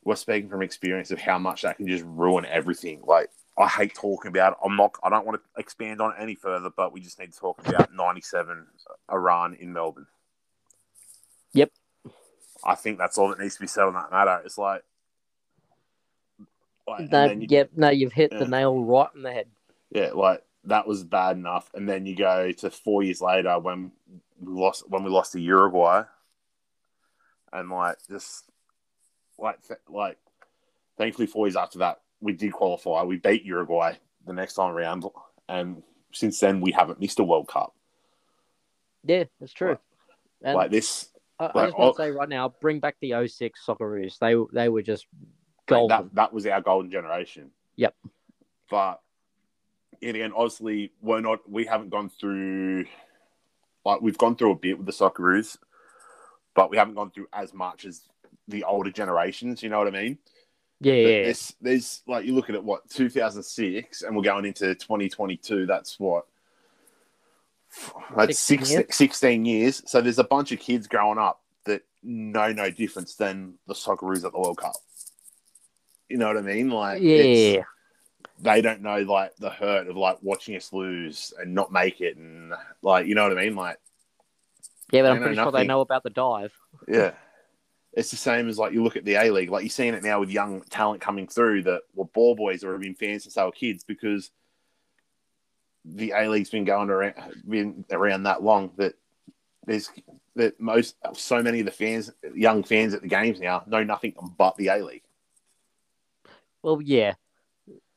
we're 0.04 0.14
speaking 0.14 0.48
from 0.48 0.62
experience 0.62 1.10
of 1.10 1.18
how 1.18 1.38
much 1.38 1.62
that 1.62 1.76
can 1.76 1.88
just 1.88 2.04
ruin 2.06 2.44
everything 2.46 3.02
like 3.04 3.30
i 3.56 3.68
hate 3.68 3.94
talking 3.94 4.28
about 4.28 4.52
it 4.52 4.58
i'm 4.64 4.76
not 4.76 4.94
i 5.02 5.08
don't 5.10 5.24
want 5.26 5.40
to 5.40 5.60
expand 5.60 6.00
on 6.00 6.10
it 6.12 6.16
any 6.20 6.34
further 6.34 6.70
but 6.76 6.92
we 6.92 7.00
just 7.00 7.18
need 7.18 7.32
to 7.32 7.38
talk 7.38 7.66
about 7.66 7.92
97 7.94 8.66
iran 9.12 9.54
in 9.54 9.72
melbourne 9.72 10.06
Yep. 11.52 11.70
i 12.64 12.74
think 12.74 12.98
that's 12.98 13.16
all 13.18 13.28
that 13.28 13.38
needs 13.38 13.54
to 13.54 13.60
be 13.60 13.66
said 13.68 13.84
on 13.84 13.94
that 13.94 14.10
matter 14.10 14.40
it's 14.44 14.58
like, 14.58 14.82
like 16.88 17.10
No, 17.10 17.26
you- 17.30 17.46
yep, 17.48 17.70
no, 17.76 17.90
you've 17.90 18.12
hit 18.12 18.32
Yeah. 18.32 18.40
the 18.40 18.48
nail 18.48 18.82
right 18.82 19.08
in 19.14 19.22
the 19.22 19.32
head. 19.32 19.48
yeah, 19.90 20.10
like 20.12 20.42
that 20.64 20.86
was 20.86 21.04
bad 21.04 21.36
enough. 21.36 21.70
And 21.74 21.86
then 21.88 22.06
you 22.06 22.16
go 22.16 22.50
to 22.50 22.70
four 22.70 23.02
years 23.02 23.20
later 23.20 23.58
when 23.58 23.92
we 24.40 24.52
lost 24.52 24.88
when 24.88 25.04
we 25.04 25.10
lost 25.10 25.32
to 25.32 25.40
Uruguay, 25.40 26.04
and 27.52 27.70
like 27.70 27.98
just 28.08 28.48
like 29.38 29.58
like 29.88 30.18
thankfully, 30.96 31.26
four 31.26 31.46
years 31.46 31.56
after 31.56 31.78
that, 31.80 32.00
we 32.24 32.32
did 32.32 32.52
qualify. 32.52 33.02
We 33.02 33.18
beat 33.18 33.44
Uruguay 33.44 33.94
the 34.26 34.32
next 34.32 34.54
time 34.54 34.74
around, 34.74 35.04
and 35.48 35.82
since 36.12 36.40
then 36.40 36.60
we 36.60 36.72
haven't 36.72 36.98
missed 36.98 37.20
a 37.20 37.24
World 37.24 37.46
Cup. 37.46 37.74
Yeah, 39.04 39.24
that's 39.38 39.52
true. 39.52 39.76
And 40.42 40.56
like 40.56 40.70
this, 40.70 41.10
I, 41.38 41.44
I 41.44 41.46
like, 41.54 41.66
just 41.68 41.78
want 41.78 41.88
oh- 41.88 41.92
to 41.92 41.96
say 41.96 42.10
right 42.10 42.28
now, 42.28 42.54
bring 42.60 42.80
back 42.80 42.96
the 43.00 43.28
06 43.28 43.60
Socceroos. 43.64 44.18
They 44.18 44.34
they 44.52 44.68
were 44.68 44.82
just 44.82 45.06
Like, 45.12 45.66
golden. 45.66 45.88
that 45.88 46.14
that 46.14 46.32
was 46.32 46.46
our 46.46 46.62
golden 46.62 46.90
generation. 46.90 47.50
Yep. 47.76 47.94
But 48.70 49.00
yet 50.00 50.14
again, 50.14 50.32
obviously, 50.34 50.92
we're 51.02 51.20
not. 51.20 51.48
We 51.48 51.66
haven't 51.66 51.90
gone 51.90 52.08
through. 52.08 52.86
Like 53.84 54.00
we've 54.00 54.16
gone 54.16 54.36
through 54.36 54.52
a 54.52 54.56
bit 54.56 54.78
with 54.78 54.86
the 54.86 54.92
Socceroos, 54.92 55.58
but 56.54 56.70
we 56.70 56.78
haven't 56.78 56.94
gone 56.94 57.10
through 57.10 57.26
as 57.34 57.52
much 57.52 57.84
as 57.84 58.08
the 58.48 58.64
older 58.64 58.90
generations. 58.90 59.62
You 59.62 59.68
know 59.68 59.78
what 59.78 59.88
I 59.88 59.90
mean? 59.90 60.18
Yeah, 60.80 60.94
yeah, 60.94 61.22
There's, 61.24 61.54
there's 61.60 62.02
like 62.06 62.26
you 62.26 62.34
look 62.34 62.48
at 62.48 62.54
it, 62.54 62.64
what 62.64 62.88
2006, 62.90 64.02
and 64.02 64.16
we're 64.16 64.22
going 64.22 64.44
into 64.44 64.74
2022. 64.74 65.66
That's 65.66 65.98
what. 65.98 66.26
That's 68.16 68.38
16 68.38 68.76
16, 68.76 68.92
16 68.92 69.44
years. 69.44 69.82
So 69.86 70.00
there's 70.00 70.20
a 70.20 70.24
bunch 70.24 70.52
of 70.52 70.60
kids 70.60 70.86
growing 70.86 71.18
up 71.18 71.40
that 71.64 71.82
know 72.04 72.52
no 72.52 72.70
difference 72.70 73.16
than 73.16 73.54
the 73.66 73.74
Socceroos 73.74 74.24
at 74.24 74.32
the 74.32 74.38
World 74.38 74.58
Cup. 74.58 74.76
You 76.08 76.18
know 76.18 76.28
what 76.28 76.36
I 76.36 76.42
mean? 76.42 76.70
Like, 76.70 77.02
yeah. 77.02 77.62
they 78.40 78.60
don't 78.60 78.82
know 78.82 78.98
like 78.98 79.34
the 79.36 79.50
hurt 79.50 79.88
of 79.88 79.96
like 79.96 80.18
watching 80.22 80.54
us 80.54 80.72
lose 80.72 81.32
and 81.38 81.54
not 81.54 81.72
make 81.72 82.00
it, 82.00 82.16
and 82.16 82.52
like 82.82 83.06
you 83.06 83.14
know 83.14 83.28
what 83.28 83.36
I 83.36 83.42
mean? 83.42 83.56
Like, 83.56 83.78
Yeah, 84.92 85.02
but 85.02 85.12
I'm 85.12 85.20
pretty 85.20 85.36
sure 85.36 85.50
they 85.50 85.66
know 85.66 85.80
about 85.80 86.02
the 86.04 86.10
dive. 86.10 86.52
yeah. 86.86 87.12
It's 87.96 88.10
the 88.10 88.16
same 88.16 88.48
as 88.48 88.58
like 88.58 88.72
you 88.72 88.82
look 88.82 88.96
at 88.96 89.04
the 89.04 89.14
A 89.14 89.30
League, 89.30 89.50
like 89.50 89.62
you're 89.62 89.70
seeing 89.70 89.94
it 89.94 90.02
now 90.02 90.18
with 90.20 90.30
young 90.30 90.62
talent 90.62 91.00
coming 91.00 91.28
through 91.28 91.62
that 91.62 91.82
were 91.94 92.06
ball 92.06 92.34
boys 92.34 92.64
or 92.64 92.72
have 92.72 92.80
been 92.80 92.94
fans 92.94 93.22
since 93.22 93.34
they 93.34 93.42
were 93.44 93.52
kids 93.52 93.84
because 93.84 94.30
the 95.84 96.12
A 96.16 96.28
League's 96.28 96.50
been 96.50 96.64
going 96.64 96.90
around 96.90 97.14
been 97.48 97.84
around 97.92 98.24
that 98.24 98.42
long 98.42 98.72
that 98.78 98.94
there's 99.66 99.90
that 100.34 100.58
most 100.60 100.96
so 101.12 101.40
many 101.42 101.60
of 101.60 101.66
the 101.66 101.72
fans 101.72 102.10
young 102.34 102.64
fans 102.64 102.94
at 102.94 103.02
the 103.02 103.08
games 103.08 103.38
now 103.40 103.62
know 103.66 103.84
nothing 103.84 104.14
but 104.36 104.56
the 104.56 104.68
A 104.68 104.84
League. 104.84 105.04
Well, 106.62 106.80
yeah, 106.82 107.14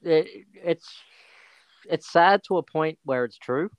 it, 0.03 0.45
it's 0.53 0.93
it's 1.89 2.11
sad 2.11 2.41
to 2.47 2.57
a 2.57 2.63
point 2.63 2.99
where 3.03 3.23
it's 3.23 3.37
true. 3.37 3.71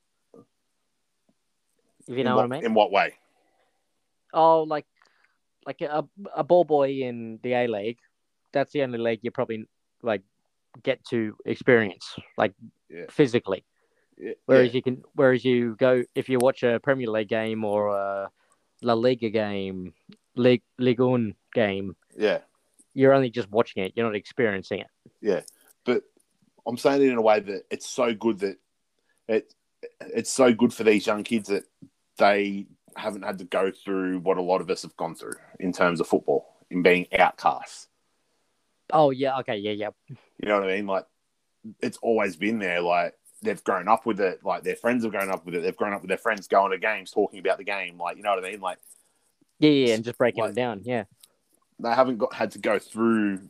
If 2.09 2.17
you 2.17 2.25
know 2.25 2.37
what, 2.37 2.49
what, 2.49 2.57
I 2.57 2.61
mean. 2.61 2.67
In 2.67 2.75
what 2.75 2.91
way? 2.91 3.15
Oh, 4.33 4.63
like 4.63 4.87
like 5.69 5.81
a 5.83 6.03
a 6.35 6.43
ball 6.43 6.65
boy 6.65 6.89
in 7.09 7.39
the 7.43 7.53
A 7.53 7.67
League. 7.69 7.99
That's 8.55 8.73
the 8.73 8.83
only 8.83 8.99
league 8.99 9.21
you 9.23 9.31
probably 9.31 9.67
like 10.03 10.23
get 10.83 10.99
to 11.11 11.37
experience 11.45 12.07
like 12.43 12.55
Yeah. 12.89 13.05
physically. 13.11 13.63
Yeah, 14.17 14.33
Whereas 14.47 14.75
you 14.75 14.83
can, 14.83 15.03
whereas 15.15 15.45
you 15.45 15.77
go 15.77 16.03
if 16.15 16.29
you 16.31 16.39
watch 16.41 16.63
a 16.63 16.81
Premier 16.81 17.11
League 17.17 17.29
game 17.29 17.65
or 17.65 17.81
a 17.95 18.31
La 18.83 18.95
Liga 18.95 19.31
game, 19.31 19.93
League 20.35 20.63
Ligue 20.79 21.01
1 21.01 21.35
game, 21.53 21.95
yeah. 22.17 22.39
you're 22.95 23.13
only 23.13 23.31
just 23.31 23.51
watching 23.51 23.85
it. 23.85 23.93
You're 23.95 24.07
not 24.07 24.17
experiencing 24.17 24.81
it. 24.81 24.91
Yeah, 25.21 25.43
but 25.85 26.03
I'm 26.67 26.79
saying 26.79 27.03
it 27.03 27.13
in 27.13 27.19
a 27.19 27.23
way 27.31 27.41
that 27.41 27.63
it's 27.71 27.89
so 27.89 28.15
good 28.15 28.39
that 28.41 28.57
it 29.29 29.55
it's 30.01 30.33
so 30.33 30.53
good 30.53 30.73
for 30.73 30.85
these 30.85 31.07
young 31.07 31.23
kids 31.25 31.49
that 31.49 31.65
they 32.17 32.67
haven't 32.97 33.23
had 33.23 33.39
to 33.39 33.45
go 33.45 33.71
through 33.71 34.21
what 34.21 34.37
a 34.39 34.43
lot 34.43 34.61
of 34.61 34.71
us 34.71 34.83
have 34.83 34.97
gone 34.97 35.15
through 35.15 35.35
in 35.61 35.73
terms 35.73 36.01
of 36.01 36.07
football 36.09 36.55
in 36.71 36.83
being 36.83 37.07
outcasts. 37.17 37.89
Oh 38.93 39.11
yeah, 39.11 39.39
okay, 39.41 39.57
yeah, 39.57 39.73
yeah, 39.73 39.91
You 40.09 40.49
know 40.49 40.61
what 40.61 40.69
I 40.71 40.77
mean? 40.77 40.87
Like 40.87 41.07
it's 41.81 41.99
always 41.99 42.37
been 42.37 42.59
there. 42.59 42.81
Like 42.81 43.15
they've 43.43 43.63
grown 43.63 43.89
up 43.89 44.07
with 44.07 44.21
it. 44.21 44.41
Like 44.45 44.63
their 44.63 44.77
friends 44.77 45.05
have 45.05 45.13
grown 45.13 45.31
up 45.31 45.45
with 45.45 45.55
it. 45.55 45.63
They've 45.63 45.77
grown 45.77 45.93
up 45.93 46.01
with 46.03 46.09
their 46.09 46.17
friends 46.19 46.49
going 46.49 46.71
to 46.73 46.79
games, 46.79 47.11
talking 47.11 47.39
about 47.39 47.59
the 47.59 47.65
game. 47.65 47.99
Like 47.99 48.17
you 48.17 48.23
know 48.23 48.35
what 48.35 48.45
I 48.45 48.51
mean? 48.51 48.61
Like 48.61 48.79
yeah, 49.59 49.71
yeah, 49.71 49.95
and 49.95 50.05
just 50.05 50.19
breaking 50.19 50.43
Like- 50.43 50.53
it 50.53 50.57
down. 50.57 50.81
Yeah, 50.85 51.05
they 51.81 51.91
haven't 51.91 52.19
got 52.19 52.33
had 52.33 52.53
to 52.53 52.59
go 52.59 52.79
through 52.79 53.41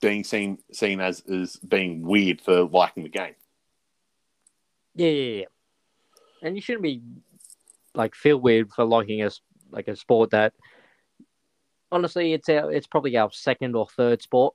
being 0.00 0.22
seen 0.22 0.58
seen 0.72 1.00
as 1.00 1.20
as 1.22 1.56
being 1.56 2.02
weird 2.02 2.40
for 2.40 2.62
liking 2.64 3.02
the 3.04 3.08
game. 3.08 3.34
yeah, 4.94 5.08
yeah, 5.08 5.38
yeah. 5.40 5.44
And 6.42 6.54
you 6.56 6.60
shouldn't 6.62 6.82
be 6.82 7.02
like 7.94 8.14
feel 8.14 8.38
weird 8.38 8.70
for 8.72 8.84
liking 8.84 9.22
a 9.22 9.30
like 9.70 9.88
a 9.88 9.96
sport 9.96 10.30
that 10.30 10.52
honestly 11.92 12.32
it's 12.32 12.48
our 12.48 12.72
it's 12.72 12.86
probably 12.86 13.16
our 13.16 13.30
second 13.32 13.74
or 13.76 13.86
third 13.88 14.22
sport. 14.22 14.54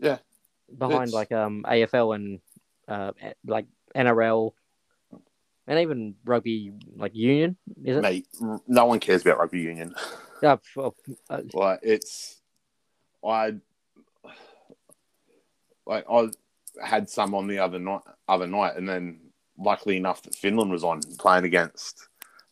Yeah. 0.00 0.18
behind 0.76 1.08
It's- 1.08 1.12
like 1.14 1.32
um 1.32 1.64
AFL 1.68 2.14
and 2.14 2.40
uh 2.88 3.12
like 3.46 3.66
NRL 3.94 4.52
and 5.66 5.78
even 5.80 6.14
rugby 6.24 6.72
like 6.96 7.14
union 7.14 7.56
is 7.84 7.96
it? 7.96 8.00
Mate, 8.02 8.26
no 8.66 8.86
one 8.86 9.00
cares 9.00 9.22
about 9.22 9.38
rugby 9.38 9.60
union. 9.60 9.94
Yeah, 10.40 10.52
f- 10.52 10.92
uh, 11.28 11.40
Like 11.52 11.80
it's, 11.82 12.40
I, 13.26 13.54
like 15.84 16.04
I 16.08 16.28
had 16.80 17.08
some 17.10 17.34
on 17.34 17.48
the 17.48 17.58
other 17.58 17.80
night, 17.80 18.02
other 18.28 18.46
night, 18.46 18.76
and 18.76 18.88
then 18.88 19.18
luckily 19.58 19.96
enough 19.96 20.22
that 20.22 20.34
Finland 20.34 20.70
was 20.70 20.84
on 20.84 21.00
playing 21.18 21.44
against 21.44 22.08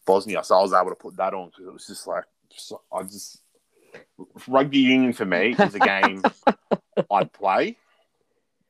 Bosnia, 0.06 0.42
so 0.44 0.56
I 0.58 0.62
was 0.62 0.72
able 0.72 0.90
to 0.90 0.96
put 0.96 1.16
that 1.16 1.34
on 1.34 1.48
because 1.48 1.66
it 1.66 1.72
was 1.72 1.86
just 1.86 2.06
like 2.06 2.24
so- 2.50 2.82
I 2.92 3.02
just 3.02 3.42
rugby 4.46 4.78
union 4.78 5.12
for 5.12 5.24
me 5.24 5.54
is 5.58 5.74
a 5.74 5.78
game 5.78 6.22
I'd 7.10 7.32
play. 7.32 7.76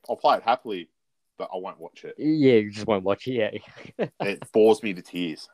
I'll 0.09 0.15
play 0.15 0.37
it 0.37 0.43
happily, 0.43 0.89
but 1.37 1.49
I 1.53 1.57
won't 1.57 1.79
watch 1.79 2.05
it. 2.05 2.15
yeah, 2.17 2.53
you 2.53 2.71
just 2.71 2.87
won't 2.87 3.03
watch 3.03 3.27
it. 3.27 3.61
Yeah, 3.97 4.07
It 4.21 4.51
bores 4.51 4.81
me 4.83 4.93
to 4.93 5.01
tears. 5.01 5.49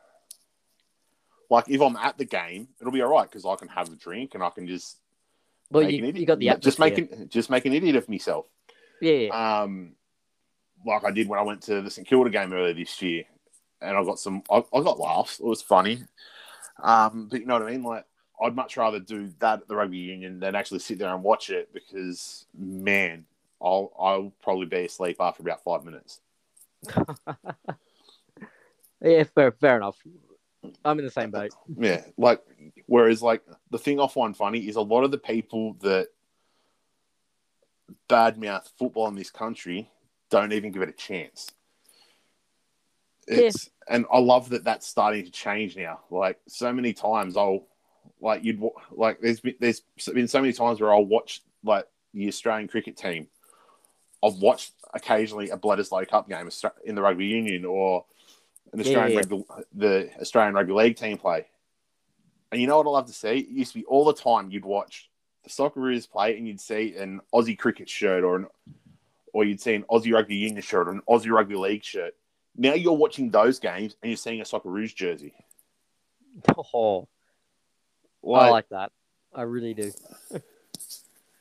Like 1.50 1.68
if 1.68 1.80
I'm 1.80 1.96
at 1.96 2.18
the 2.18 2.24
game, 2.24 2.68
it'll 2.80 2.92
be 2.92 3.02
all 3.02 3.10
right 3.10 3.28
because 3.28 3.44
I 3.44 3.56
can 3.56 3.68
have 3.68 3.88
a 3.92 3.96
drink 3.96 4.34
and 4.34 4.42
I 4.42 4.50
can 4.50 4.66
just 4.66 4.98
well, 5.70 5.84
make 5.84 5.98
an 6.00 6.06
you, 6.06 6.20
you 6.20 6.26
got 6.26 6.38
the 6.38 6.46
just 6.60 6.80
atmosphere. 6.80 7.06
make 7.08 7.12
an, 7.20 7.28
just 7.28 7.50
make 7.50 7.64
an 7.64 7.72
idiot 7.72 7.96
of 7.96 8.08
myself. 8.08 8.46
yeah. 9.00 9.28
Um, 9.62 9.92
like 10.84 11.04
I 11.04 11.10
did 11.10 11.28
when 11.28 11.38
I 11.38 11.42
went 11.42 11.62
to 11.62 11.82
the 11.82 11.90
St 11.90 12.06
Kilda 12.06 12.30
game 12.30 12.52
earlier 12.52 12.74
this 12.74 13.00
year, 13.02 13.24
and 13.80 13.96
I 13.96 14.04
got 14.04 14.18
some. 14.18 14.42
I, 14.50 14.64
I 14.72 14.82
got 14.82 14.98
laughs. 14.98 15.40
It 15.40 15.46
was 15.46 15.62
funny. 15.62 16.04
Um, 16.82 17.28
but 17.30 17.40
you 17.40 17.46
know 17.46 17.54
what 17.54 17.62
I 17.62 17.70
mean. 17.70 17.82
Like 17.82 18.04
I'd 18.42 18.54
much 18.56 18.76
rather 18.76 19.00
do 19.00 19.32
that 19.38 19.62
at 19.62 19.68
the 19.68 19.76
rugby 19.76 19.98
union 19.98 20.40
than 20.40 20.54
actually 20.54 20.80
sit 20.80 20.98
there 20.98 21.14
and 21.14 21.22
watch 21.22 21.50
it 21.50 21.72
because 21.72 22.46
man, 22.56 23.24
I'll 23.62 23.92
I'll 23.98 24.32
probably 24.42 24.66
be 24.66 24.84
asleep 24.84 25.16
after 25.20 25.42
about 25.42 25.62
five 25.64 25.84
minutes. 25.84 26.20
yeah, 29.00 29.24
fair, 29.34 29.52
fair 29.52 29.76
enough. 29.76 29.96
I'm 30.84 30.98
in 30.98 31.04
the 31.04 31.10
same 31.10 31.30
boat. 31.30 31.52
Yeah, 31.78 32.02
like 32.16 32.42
whereas 32.86 33.22
like 33.22 33.42
the 33.70 33.78
thing 33.78 34.00
I 34.00 34.08
find 34.08 34.36
funny 34.36 34.66
is 34.66 34.76
a 34.76 34.80
lot 34.80 35.04
of 35.04 35.10
the 35.10 35.18
people 35.18 35.74
that 35.80 36.08
badmouth 38.08 38.68
football 38.78 39.08
in 39.08 39.14
this 39.14 39.30
country 39.30 39.90
don't 40.30 40.52
even 40.52 40.72
give 40.72 40.82
it 40.82 40.88
a 40.88 40.92
chance. 40.92 41.50
It's 43.26 43.70
and 43.88 44.06
I 44.12 44.18
love 44.18 44.50
that 44.50 44.64
that's 44.64 44.86
starting 44.86 45.24
to 45.24 45.30
change 45.30 45.76
now. 45.76 46.00
Like 46.10 46.38
so 46.46 46.72
many 46.72 46.92
times 46.92 47.36
I'll 47.36 47.66
like 48.20 48.44
you'd 48.44 48.62
like 48.90 49.20
there's 49.20 49.40
been 49.40 49.54
there's 49.60 49.82
been 50.12 50.28
so 50.28 50.40
many 50.40 50.52
times 50.52 50.80
where 50.80 50.92
I'll 50.92 51.04
watch 51.04 51.42
like 51.62 51.86
the 52.12 52.28
Australian 52.28 52.68
cricket 52.68 52.96
team. 52.96 53.28
I've 54.22 54.36
watched 54.36 54.72
occasionally 54.92 55.50
a 55.50 55.56
Bledisloe 55.56 56.08
Cup 56.08 56.28
game 56.28 56.48
in 56.84 56.94
the 56.94 57.02
rugby 57.02 57.26
union 57.26 57.64
or 57.64 58.04
an 58.72 58.80
Yeah, 58.80 58.86
Australian 58.86 59.12
yeah. 59.12 59.20
rugby, 59.20 59.44
the 59.74 60.10
Australian 60.20 60.54
rugby 60.54 60.72
league 60.72 60.96
team 60.96 61.18
play. 61.18 61.46
And 62.50 62.60
you 62.60 62.66
know 62.66 62.76
what 62.78 62.86
I 62.86 62.90
love 62.90 63.06
to 63.06 63.12
see? 63.12 63.38
It 63.38 63.48
used 63.48 63.72
to 63.72 63.78
be 63.80 63.84
all 63.86 64.04
the 64.04 64.14
time 64.14 64.50
you'd 64.50 64.64
watch 64.64 65.10
the 65.42 65.50
Socceroos 65.50 66.08
play 66.08 66.36
and 66.36 66.46
you'd 66.46 66.60
see 66.60 66.94
an 66.96 67.20
Aussie 67.34 67.58
cricket 67.58 67.88
shirt 67.88 68.24
or 68.24 68.36
an 68.36 68.46
or 69.34 69.44
you'd 69.44 69.60
see 69.60 69.74
an 69.74 69.84
Aussie 69.90 70.14
rugby 70.14 70.36
union 70.36 70.62
shirt 70.62 70.86
or 70.88 70.92
an 70.92 71.02
Aussie 71.08 71.30
rugby 71.30 71.56
league 71.56 71.84
shirt. 71.84 72.14
Now 72.56 72.72
you're 72.74 72.92
watching 72.92 73.30
those 73.30 73.58
games 73.58 73.96
and 74.00 74.10
you're 74.10 74.16
seeing 74.16 74.40
a 74.40 74.44
Socceroos 74.44 74.94
jersey. 74.94 75.34
Oh, 76.56 77.08
I 78.24 78.38
Like, 78.48 78.50
like 78.50 78.68
that. 78.70 78.92
I 79.34 79.42
really 79.42 79.74
do. 79.74 79.92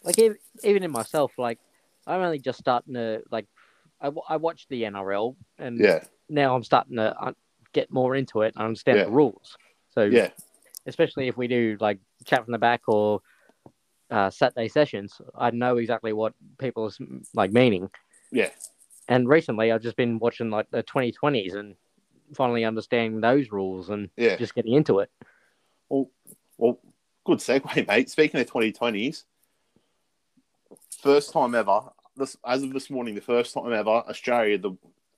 like 0.04 0.20
even, 0.20 0.38
even 0.64 0.84
in 0.84 0.92
myself, 0.92 1.32
like 1.38 1.60
I'm 2.06 2.22
only 2.22 2.40
just 2.40 2.60
starting 2.60 2.96
to 2.96 3.22
like. 3.32 3.46
I, 4.02 4.12
I 4.28 4.36
watched 4.36 4.68
the 4.70 4.84
NRL 4.84 5.36
and 5.58 5.80
yeah, 5.80 6.04
now 6.28 6.56
I'm 6.56 6.64
starting 6.64 6.98
to 6.98 7.16
uh, 7.18 7.32
get 7.72 7.90
more 7.90 8.16
into 8.16 8.42
it 8.42 8.54
and 8.56 8.66
understand 8.66 8.98
Yeah. 8.98 9.06
the 9.06 9.12
rules. 9.12 9.56
So 9.92 10.04
yeah, 10.04 10.30
especially 10.86 11.28
if 11.30 11.38
we 11.38 11.48
do 11.48 11.78
like 11.80 12.00
chat 12.26 12.44
from 12.44 12.52
the 12.52 12.58
back 12.58 12.82
or 12.88 13.22
uh, 14.12 14.30
Saturday 14.30 14.68
sessions, 14.68 15.20
I 15.36 15.52
know 15.52 15.78
exactly 15.78 16.14
what 16.14 16.34
people's 16.58 17.00
like 17.34 17.52
meaning. 17.52 17.90
yeah. 18.32 18.50
And 19.10 19.28
recently, 19.28 19.72
I've 19.72 19.82
just 19.82 19.98
been 19.98 20.18
watching 20.18 20.50
like 20.50 20.70
the 20.72 20.82
2020s 20.84 21.56
and 21.56 21.76
finally 22.34 22.64
understanding 22.64 23.20
those 23.20 23.52
rules 23.52 23.90
and 23.90 24.10
Yeah. 24.16 24.38
just 24.38 24.56
getting 24.56 24.74
into 24.74 25.00
it. 25.00 25.12
Well, 25.90 26.10
well, 26.58 26.80
good 27.26 27.40
segue, 27.40 27.88
mate. 27.88 28.10
Speaking 28.10 28.40
of 28.40 28.48
2020s, 28.50 29.24
first 31.02 31.34
time 31.34 31.54
ever. 31.56 31.82
This 32.16 32.38
as 32.46 32.64
of 32.64 32.72
this 32.74 32.90
morning, 32.90 33.16
the 33.16 33.22
first 33.22 33.54
time 33.54 33.74
ever, 33.74 33.90
Australia 33.90 34.58
the 34.58 34.72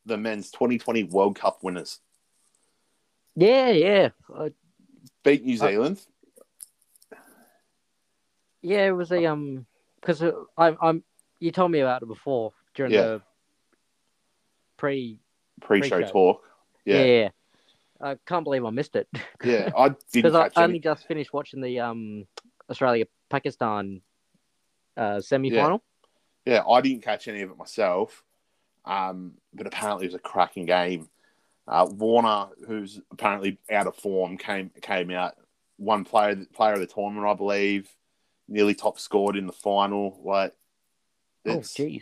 the 0.06 0.18
men's 0.18 0.50
2020 0.52 1.04
World 1.06 1.36
Cup 1.38 1.64
winners 1.64 2.00
Yeah, 3.36 3.70
yeah, 3.72 4.10
uh, 4.34 4.50
beat 5.24 5.44
New 5.44 5.56
Uh, 5.56 5.68
Zealand. 5.68 6.02
Yeah. 8.66 8.88
It 8.88 8.92
was 8.92 9.12
a 9.12 9.26
um 9.26 9.66
because 10.02 10.22
I'm 10.58 10.78
I'm 10.82 11.04
you 11.40 11.52
told 11.52 11.72
me 11.72 11.80
about 11.80 12.02
it 12.02 12.08
before 12.08 12.54
during 12.74 12.92
Yeah. 12.92 13.02
the 13.02 13.22
pre. 14.78 15.20
pre-show 15.62 15.98
pre-show. 15.98 16.12
talk. 16.12 16.44
Yeah. 16.86 16.98
Yeah, 16.98 17.06
yeah. 17.06 17.30
I 18.02 18.18
can't 18.26 18.44
believe 18.44 18.66
I 18.66 18.70
missed 18.72 18.96
it. 18.96 19.08
yeah. 19.44 19.70
I 19.76 19.90
didn't 20.12 20.12
because 20.14 20.36
I 20.36 20.50
only 20.56 20.76
any. 20.76 20.80
just 20.80 21.08
finished 21.08 21.34
watching 21.34 21.62
the 21.62 21.80
um 21.80 22.28
Australia 22.70 23.06
Pakistan 23.30 24.02
uh, 24.98 25.22
semi 25.22 25.50
final. 25.52 25.84
Yeah, 26.46 26.64
I 26.68 26.82
didn't 26.82 27.04
catch 27.04 27.28
any 27.28 27.42
of 27.42 27.52
it 27.52 27.58
myself. 27.58 28.24
Um, 28.86 29.34
but 29.54 29.66
apparently 29.66 30.06
it 30.06 30.10
was 30.10 30.16
a 30.16 30.20
cracking 30.20 30.66
game. 30.66 31.10
Uh, 31.68 31.88
Warner, 31.90 32.48
who's 32.68 33.02
apparently 33.12 33.58
out 33.72 33.88
of 33.88 33.96
form, 33.96 34.38
came 34.38 34.70
came 34.82 35.10
out 35.12 35.36
one 35.78 36.06
player 36.06 36.36
player 36.54 36.74
of 36.74 36.80
the 36.80 36.86
tournament, 36.86 37.28
I 37.28 37.34
believe. 37.34 37.90
Nearly 38.48 38.74
top 38.76 39.00
scored 39.00 39.36
in 39.36 39.48
the 39.48 39.54
final. 39.54 40.20
Like, 40.24 40.54
Oh, 41.48 41.60
jeez. 41.60 42.02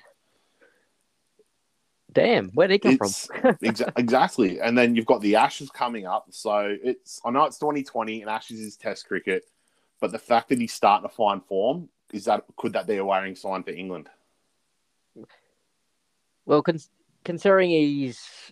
Damn, 2.12 2.50
where'd 2.50 2.72
he 2.72 2.80
come 2.80 2.98
from? 2.98 3.08
Exa- 3.10 3.92
exactly. 3.98 4.60
And 4.60 4.78
then 4.78 4.96
you've 4.96 5.06
got 5.08 5.22
the 5.22 5.36
Ashes 5.36 5.70
coming 5.72 6.06
up. 6.06 6.28
So 6.30 6.78
it's 6.84 7.20
I 7.26 7.32
know 7.32 7.46
it's 7.46 7.58
2020 7.58 8.22
and 8.22 8.30
Ashes 8.30 8.60
is 8.60 8.78
Test 8.78 9.08
cricket, 9.08 9.44
but 10.00 10.12
the 10.12 10.20
fact 10.20 10.50
that 10.50 10.60
he's 10.60 10.74
starting 10.74 11.10
to 11.10 11.14
find 11.16 11.44
form 11.44 11.90
is 12.14 12.26
that 12.26 12.44
could 12.56 12.74
that 12.74 12.86
be 12.88 12.98
a 12.98 13.06
worrying 13.06 13.36
sign 13.36 13.64
for 13.64 13.72
England? 13.72 14.10
Well, 16.46 16.62
con- 16.62 16.78
considering 17.26 17.70
he's 17.72 18.52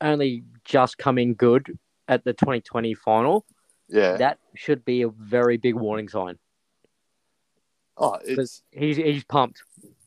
only 0.00 0.44
just 0.64 0.98
coming 0.98 1.34
good 1.34 1.78
at 2.08 2.24
the 2.24 2.34
2020 2.34 2.92
final, 2.94 3.46
Yeah. 3.88 4.16
that 4.18 4.38
should 4.54 4.84
be 4.84 5.02
a 5.02 5.08
very 5.08 5.56
big 5.56 5.74
warning 5.76 6.08
sign. 6.08 6.38
Oh, 7.96 8.18
it's 8.24 8.62
He's 8.72 8.96
he's 8.96 9.24
pumped. 9.24 9.62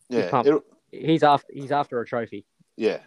yeah. 0.10 0.30
pumped. 0.30 0.50
He's 0.92 1.24
after 1.24 1.52
he's 1.54 1.72
after 1.72 2.00
a 2.02 2.06
trophy, 2.06 2.46
yeah. 2.76 3.00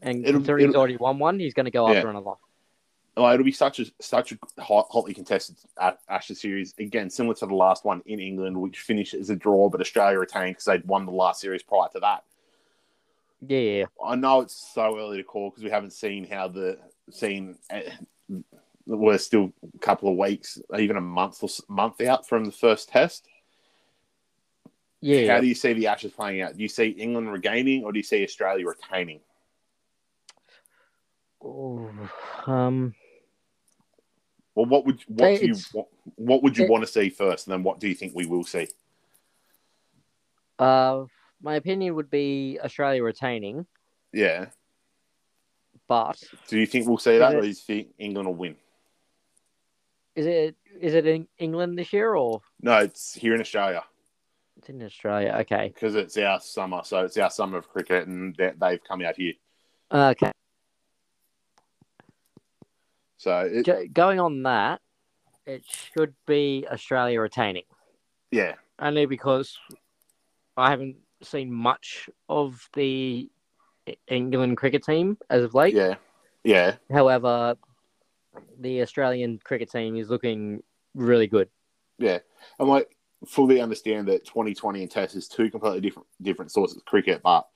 and 0.00 0.24
It'll- 0.24 0.40
considering 0.40 0.66
he's 0.66 0.74
already 0.76 0.96
won 0.96 1.18
one, 1.18 1.38
he's 1.38 1.54
going 1.54 1.64
to 1.66 1.70
go 1.70 1.88
Yeah. 1.90 1.96
after 1.98 2.10
another. 2.10 2.32
Oh, 3.16 3.32
it'll 3.32 3.44
be 3.44 3.52
such 3.52 3.78
a 3.78 3.84
such 4.00 4.32
a 4.32 4.38
hot, 4.60 4.88
hotly 4.90 5.14
contested 5.14 5.56
Ashes 6.08 6.40
series 6.40 6.74
again, 6.78 7.10
similar 7.10 7.34
to 7.36 7.46
the 7.46 7.54
last 7.54 7.84
one 7.84 8.02
in 8.06 8.18
England, 8.18 8.60
which 8.60 8.80
finished 8.80 9.14
as 9.14 9.30
a 9.30 9.36
draw, 9.36 9.68
but 9.68 9.80
Australia 9.80 10.18
retained 10.18 10.52
because 10.56 10.64
they'd 10.64 10.84
won 10.84 11.06
the 11.06 11.12
last 11.12 11.40
series 11.40 11.62
prior 11.62 11.88
to 11.92 12.00
that. 12.00 12.24
Yeah, 13.46 13.84
I 14.04 14.16
know 14.16 14.40
it's 14.40 14.72
so 14.74 14.98
early 14.98 15.18
to 15.18 15.22
call 15.22 15.50
because 15.50 15.62
we 15.62 15.70
haven't 15.70 15.92
seen 15.92 16.26
how 16.26 16.48
the 16.48 16.78
seen. 17.10 17.56
Eh, 17.70 17.82
We're 18.86 19.18
still 19.18 19.52
a 19.74 19.78
couple 19.78 20.10
of 20.10 20.16
weeks, 20.18 20.58
even 20.78 20.96
a 20.96 21.00
month 21.00 21.42
or 21.42 21.48
month 21.68 22.00
out 22.02 22.28
from 22.28 22.44
the 22.44 22.52
first 22.52 22.88
test. 22.90 23.26
yeah. 25.00 25.34
How 25.34 25.40
do 25.40 25.46
you 25.46 25.54
see 25.54 25.72
the 25.72 25.86
Ashes 25.86 26.12
playing 26.12 26.42
out? 26.42 26.56
Do 26.56 26.62
you 26.62 26.68
see 26.68 26.88
England 26.88 27.32
regaining, 27.32 27.84
or 27.84 27.92
do 27.92 27.98
you 27.98 28.02
see 28.02 28.22
Australia 28.24 28.66
retaining? 28.66 29.20
Ooh, 31.44 31.90
um, 32.46 32.94
Well, 34.54 34.66
what 34.66 34.86
would 34.86 35.00
what 35.08 35.16
They- 35.26 35.38
do 35.38 35.46
you 35.48 35.56
what, 35.72 35.88
what 36.16 36.42
would 36.42 36.56
you 36.56 36.64
it- 36.64 36.70
want 36.70 36.82
to 36.84 36.86
see 36.86 37.08
first, 37.10 37.46
and 37.46 37.52
then 37.52 37.62
what 37.62 37.80
do 37.80 37.88
you 37.88 37.94
think 37.94 38.14
we 38.14 38.26
will 38.26 38.44
see? 38.44 38.68
uh, 40.58 41.04
my 41.40 41.56
opinion 41.56 41.94
would 41.96 42.08
be 42.10 42.58
Australia 42.62 43.02
retaining, 43.02 43.66
Yeah. 44.12 44.50
but 45.88 46.22
Do 46.48 46.58
you 46.58 46.66
think 46.66 46.86
we'll 46.86 46.98
see 46.98 47.18
that, 47.18 47.34
or 47.34 47.40
do 47.40 47.48
you 47.48 47.54
think 47.54 47.92
England 47.98 48.28
will 48.28 48.34
win? 48.36 48.56
Is 50.16 50.26
it 50.26 50.56
is 50.80 50.94
it 50.94 51.06
in 51.06 51.26
England 51.38 51.78
this 51.78 51.92
year 51.92 52.14
or 52.14 52.40
No, 52.60 52.78
it's 52.78 53.14
here 53.14 53.34
in 53.34 53.40
Australia 53.40 53.84
it's 54.56 54.68
in 54.68 54.82
Australia? 54.82 55.36
Okay, 55.40 55.72
because 55.74 55.94
it's 55.96 56.16
our 56.16 56.40
summer, 56.40 56.80
so 56.84 57.04
it's 57.04 57.16
our 57.18 57.30
summer 57.30 57.58
of 57.58 57.68
cricket, 57.68 58.06
and 58.06 58.34
they- 58.36 58.52
they've 58.56 58.84
come 58.84 59.02
out 59.02 59.16
here. 59.16 59.32
okay. 59.90 60.30
So 63.16 63.40
it, 63.40 63.66
Go- 63.66 63.86
going 63.92 64.20
on 64.20 64.42
that, 64.44 64.80
it 65.46 65.64
should 65.66 66.14
be 66.26 66.66
Australia 66.70 67.20
retaining. 67.20 67.64
yeah, 68.30 68.54
only 68.78 69.06
because 69.06 69.58
I 70.56 70.70
haven't 70.70 70.96
seen 71.22 71.52
much 71.52 72.08
of 72.28 72.68
the 72.74 73.28
England 74.08 74.56
cricket 74.56 74.84
team 74.84 75.18
as 75.30 75.42
of 75.42 75.54
late. 75.54 75.74
yeah, 75.74 75.96
yeah, 76.44 76.76
However, 76.90 77.56
the 78.58 78.82
Australian 78.82 79.38
cricket 79.44 79.70
team 79.70 79.96
is 79.96 80.08
looking 80.10 80.62
really 80.94 81.26
good. 81.26 81.48
yeah. 81.98 82.18
And 82.58 82.68
like 82.68 82.96
fully 83.26 83.60
understand 83.60 84.06
that 84.08 84.24
2020 84.26 84.82
and 84.82 84.90
Test 84.90 85.16
is 85.16 85.28
two 85.28 85.50
completely 85.50 85.80
different 85.80 86.06
different 86.22 86.52
sorts 86.52 86.76
of 86.76 86.84
cricket, 86.84 87.22
but 87.22 87.46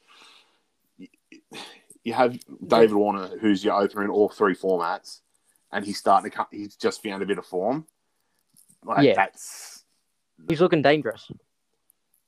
you 2.04 2.12
have 2.12 2.38
David 2.66 2.94
Warner, 2.94 3.28
who's 3.38 3.64
your 3.64 3.74
opener 3.74 4.04
in 4.04 4.10
all 4.10 4.28
three 4.28 4.54
formats, 4.54 5.20
and 5.72 5.84
he's 5.84 5.98
starting 5.98 6.30
to 6.30 6.36
come, 6.36 6.46
he's 6.50 6.76
just 6.76 7.02
found 7.02 7.22
a 7.22 7.26
bit 7.26 7.38
of 7.38 7.46
form. 7.46 7.86
Like 8.84 9.04
Yeah. 9.04 9.14
that's 9.14 9.84
He's 10.48 10.60
looking 10.60 10.82
dangerous. 10.82 11.30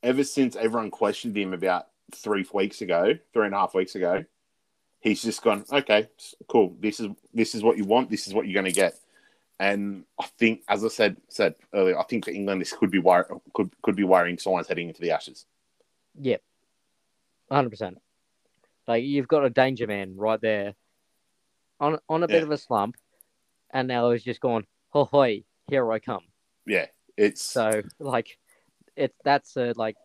ever 0.02 0.24
since 0.24 0.56
everyone 0.56 0.90
questioned 0.90 1.36
him 1.36 1.52
about 1.54 1.86
three 2.12 2.44
weeks 2.52 2.82
ago, 2.82 3.14
three 3.32 3.46
and 3.46 3.54
a 3.54 3.58
half 3.58 3.74
weeks 3.74 3.94
ago, 3.94 4.24
he's 5.00 5.22
just 5.22 5.42
gone, 5.42 5.64
okay, 5.72 6.08
cool. 6.48 6.76
This 6.80 7.00
is 7.00 7.08
this 7.34 7.54
is 7.54 7.62
what 7.62 7.76
you 7.76 7.84
want. 7.84 8.10
This 8.10 8.26
is 8.26 8.34
what 8.34 8.46
you're 8.46 8.60
going 8.60 8.72
to 8.72 8.78
get. 8.80 8.94
And 9.58 10.04
I 10.18 10.26
think, 10.38 10.62
as 10.68 10.84
I 10.84 10.88
said 10.88 11.16
said 11.28 11.54
earlier, 11.74 11.98
I 11.98 12.04
think 12.04 12.24
for 12.24 12.30
England 12.30 12.60
this 12.60 12.72
could 12.72 12.90
be 12.90 12.98
wor- 12.98 13.40
could 13.54 13.70
could 13.82 13.96
be 13.96 14.04
worrying 14.04 14.38
signs 14.38 14.68
heading 14.68 14.88
into 14.88 15.00
the 15.02 15.10
Ashes. 15.10 15.44
Yep, 16.20 16.42
hundred 17.50 17.70
percent. 17.70 17.98
Like 18.86 19.04
you've 19.04 19.28
got 19.28 19.44
a 19.44 19.50
danger 19.50 19.86
man 19.86 20.16
right 20.16 20.40
there, 20.40 20.74
on 21.78 21.98
on 22.08 22.22
a 22.22 22.28
bit 22.28 22.36
Yeah. 22.38 22.42
of 22.42 22.50
a 22.50 22.58
slump, 22.58 22.96
and 23.70 23.86
now 23.88 24.10
he's 24.10 24.24
just 24.24 24.40
gone. 24.40 24.66
Oh, 24.94 25.04
Ho 25.04 25.18
hoi, 25.18 25.44
here 25.68 25.90
I 25.92 25.98
come. 26.00 26.24
Yeah, 26.66 26.86
it's 27.16 27.42
So 27.42 27.82
like, 28.00 28.38
it's 28.96 29.16
that's 29.24 29.56
a 29.56 29.72
like 29.76 29.96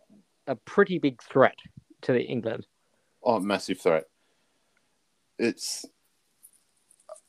a 0.48 0.56
pretty 0.56 1.00
big 1.00 1.22
threat 1.24 1.56
to 2.02 2.12
the 2.12 2.22
England. 2.22 2.68
oh 3.24 3.40
massive 3.40 3.80
threat. 3.80 4.06
It's 5.40 5.86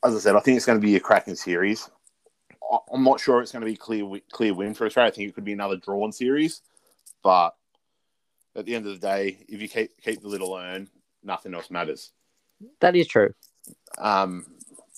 as 0.05 0.15
I 0.15 0.19
said, 0.19 0.35
I 0.35 0.39
think 0.39 0.57
it's 0.57 0.65
going 0.65 0.79
to 0.79 0.85
be 0.85 0.95
a 0.95 0.99
cracking 0.99 1.35
series. 1.35 1.89
I'm 2.91 3.03
not 3.03 3.19
sure 3.19 3.41
it's 3.41 3.51
going 3.51 3.61
to 3.61 3.69
be 3.71 3.75
clear 3.77 4.05
clear 4.31 4.53
win 4.53 4.73
for 4.73 4.85
Australia. 4.85 5.11
I 5.11 5.15
think 5.15 5.29
it 5.29 5.35
could 5.35 5.45
be 5.45 5.53
another 5.53 5.77
drawn 5.77 6.11
series, 6.11 6.61
but 7.23 7.55
at 8.55 8.65
the 8.65 8.75
end 8.75 8.85
of 8.87 8.99
the 8.99 9.07
day, 9.07 9.37
if 9.47 9.61
you 9.61 9.69
keep 9.69 9.91
keep 10.01 10.21
the 10.21 10.27
little 10.27 10.53
urn, 10.55 10.89
nothing 11.23 11.53
else 11.53 11.69
matters. 11.71 12.11
That 12.81 12.95
is 12.95 13.07
true. 13.07 13.33
Um, 13.97 14.45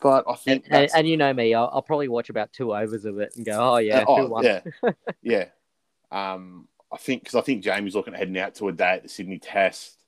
but 0.01 0.23
I 0.27 0.31
And, 0.31 0.39
think 0.39 0.63
and, 0.65 0.73
that's- 0.73 0.95
and 0.95 1.07
you 1.07 1.17
know 1.17 1.33
me, 1.33 1.53
I'll, 1.53 1.69
I'll 1.73 1.81
probably 1.81 2.07
watch 2.07 2.29
about 2.29 2.53
two 2.53 2.73
overs 2.73 3.05
of 3.05 3.19
it 3.19 3.33
and 3.35 3.45
go, 3.45 3.59
oh 3.59 3.77
yeah, 3.77 4.05
oh, 4.07 4.41
yeah, 4.41 4.61
yeah. 5.21 5.45
Um, 6.11 6.67
I 6.91 6.97
think 6.97 7.21
because 7.23 7.35
I 7.35 7.41
think 7.41 7.63
Jamie's 7.63 7.95
looking 7.95 8.13
at 8.13 8.19
heading 8.19 8.37
out 8.39 8.55
to 8.55 8.69
a 8.69 8.71
day 8.71 8.93
at 8.93 9.03
the 9.03 9.09
Sydney 9.09 9.37
Test. 9.39 9.98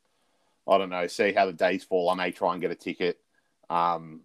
I 0.67 0.77
don't 0.77 0.89
know. 0.89 1.07
See 1.07 1.33
how 1.33 1.45
the 1.45 1.53
days 1.53 1.83
fall. 1.83 2.09
I 2.09 2.15
may 2.15 2.31
try 2.31 2.53
and 2.53 2.61
get 2.61 2.71
a 2.71 2.75
ticket. 2.75 3.19
Um, 3.69 4.21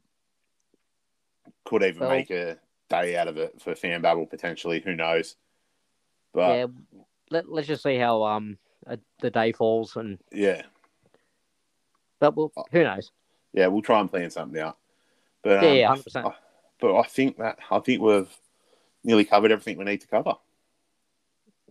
could 1.64 1.82
even 1.82 2.08
make 2.08 2.30
a 2.30 2.58
day 2.88 3.16
out 3.16 3.28
of 3.28 3.36
it 3.36 3.60
for 3.60 3.74
fan 3.74 4.02
battle 4.02 4.26
potentially. 4.26 4.80
Who 4.80 4.94
knows? 4.94 5.36
But 6.32 6.56
yeah. 6.56 6.66
Let, 7.30 7.50
let's 7.50 7.66
just 7.66 7.82
see 7.82 7.96
how 7.96 8.22
um 8.24 8.58
uh, 8.86 8.96
the 9.20 9.30
day 9.30 9.50
falls 9.50 9.96
and 9.96 10.18
yeah, 10.30 10.62
but 12.20 12.36
we'll, 12.36 12.52
who 12.70 12.84
knows? 12.84 13.10
yeah, 13.52 13.66
we'll 13.66 13.82
try 13.82 14.00
and 14.00 14.10
plan 14.10 14.30
something 14.30 14.60
out. 14.60 14.76
But 15.42 15.62
Yeah, 15.62 15.70
um, 15.70 15.76
yeah, 15.76 15.88
hundred 15.88 16.04
percent. 16.04 16.26
But 16.78 16.96
I 16.96 17.02
think 17.04 17.38
that 17.38 17.58
I 17.70 17.78
think 17.80 18.02
we've 18.02 18.28
nearly 19.02 19.24
covered 19.24 19.50
everything 19.50 19.78
we 19.78 19.84
need 19.84 20.02
to 20.02 20.06
cover. 20.06 20.34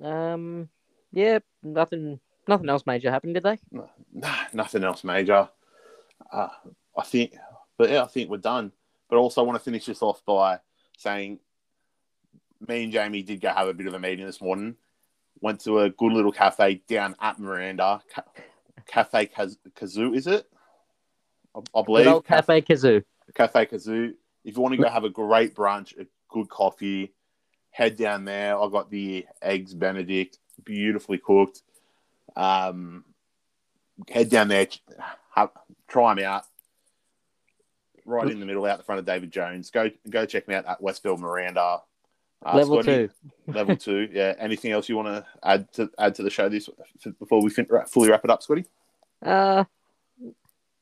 Um, 0.01 0.69
yeah, 1.11 1.39
nothing, 1.63 2.19
nothing 2.47 2.69
else 2.69 2.83
major 2.85 3.11
happened, 3.11 3.33
did 3.35 3.43
they? 3.43 3.59
No, 3.71 3.89
nothing 4.53 4.83
else 4.83 5.03
major. 5.03 5.49
Uh, 6.31 6.47
I 6.97 7.03
think, 7.03 7.35
but 7.77 7.89
yeah, 7.89 8.03
I 8.03 8.07
think 8.07 8.29
we're 8.29 8.37
done. 8.37 8.71
But 9.09 9.17
also, 9.17 9.41
I 9.41 9.45
want 9.45 9.57
to 9.57 9.63
finish 9.63 9.85
this 9.85 10.01
off 10.01 10.23
by 10.25 10.59
saying, 10.97 11.39
me 12.67 12.83
and 12.83 12.91
Jamie 12.91 13.21
did 13.21 13.41
go 13.41 13.49
have 13.49 13.67
a 13.67 13.73
bit 13.73 13.87
of 13.87 13.93
a 13.93 13.99
meeting 13.99 14.25
this 14.25 14.41
morning. 14.41 14.75
Went 15.41 15.59
to 15.61 15.79
a 15.79 15.89
good 15.89 16.13
little 16.13 16.31
cafe 16.31 16.81
down 16.87 17.15
at 17.19 17.39
Miranda, 17.39 18.01
Ca- 18.13 18.23
Cafe 18.87 19.27
Kaz- 19.27 19.57
Kazoo, 19.75 20.15
is 20.15 20.27
it? 20.27 20.47
I, 21.53 21.59
I 21.77 21.81
believe 21.83 22.07
old 22.07 22.25
Cafe 22.25 22.61
Kazoo. 22.61 23.03
Cafe 23.35 23.65
Kazoo. 23.65 24.13
If 24.43 24.55
you 24.55 24.61
want 24.61 24.73
to 24.75 24.81
go 24.81 24.87
have 24.87 25.03
a 25.03 25.09
great 25.09 25.53
brunch, 25.53 25.97
a 25.99 26.07
good 26.29 26.49
coffee, 26.49 27.13
head 27.71 27.97
down 27.97 28.23
there. 28.23 28.57
I 28.57 28.69
got 28.69 28.89
the 28.89 29.25
eggs 29.41 29.73
Benedict 29.73 30.39
beautifully 30.63 31.17
cooked. 31.17 31.63
Um, 32.35 33.05
head 34.09 34.29
down 34.29 34.47
there, 34.47 34.67
have, 35.33 35.49
try 35.87 36.13
them 36.13 36.25
out. 36.25 36.43
Right 38.05 38.29
in 38.29 38.39
the 38.39 38.45
middle, 38.45 38.65
out 38.65 38.77
the 38.77 38.83
front 38.83 38.99
of 38.99 39.05
David 39.05 39.31
Jones. 39.31 39.71
Go 39.71 39.89
go 40.09 40.27
check 40.27 40.47
me 40.47 40.53
out 40.53 40.65
at 40.67 40.81
Westfield 40.81 41.19
Miranda. 41.19 41.81
Uh, 42.45 42.57
Level 42.57 42.83
Scotty, 42.83 43.07
two. 43.07 43.11
level 43.47 43.75
two. 43.77 44.07
Yeah. 44.11 44.35
Anything 44.37 44.71
else 44.71 44.87
you 44.87 44.95
want 44.95 45.07
to 45.07 45.25
add 45.43 45.71
to 45.73 45.89
add 45.97 46.13
to 46.15 46.23
the 46.23 46.29
show 46.29 46.47
this 46.47 46.69
before 47.17 47.41
we 47.41 47.49
fin- 47.49 47.67
fully 47.87 48.11
wrap 48.11 48.23
it 48.23 48.29
up, 48.29 48.43
Scotty? 48.43 48.65
Uh, 49.23 49.63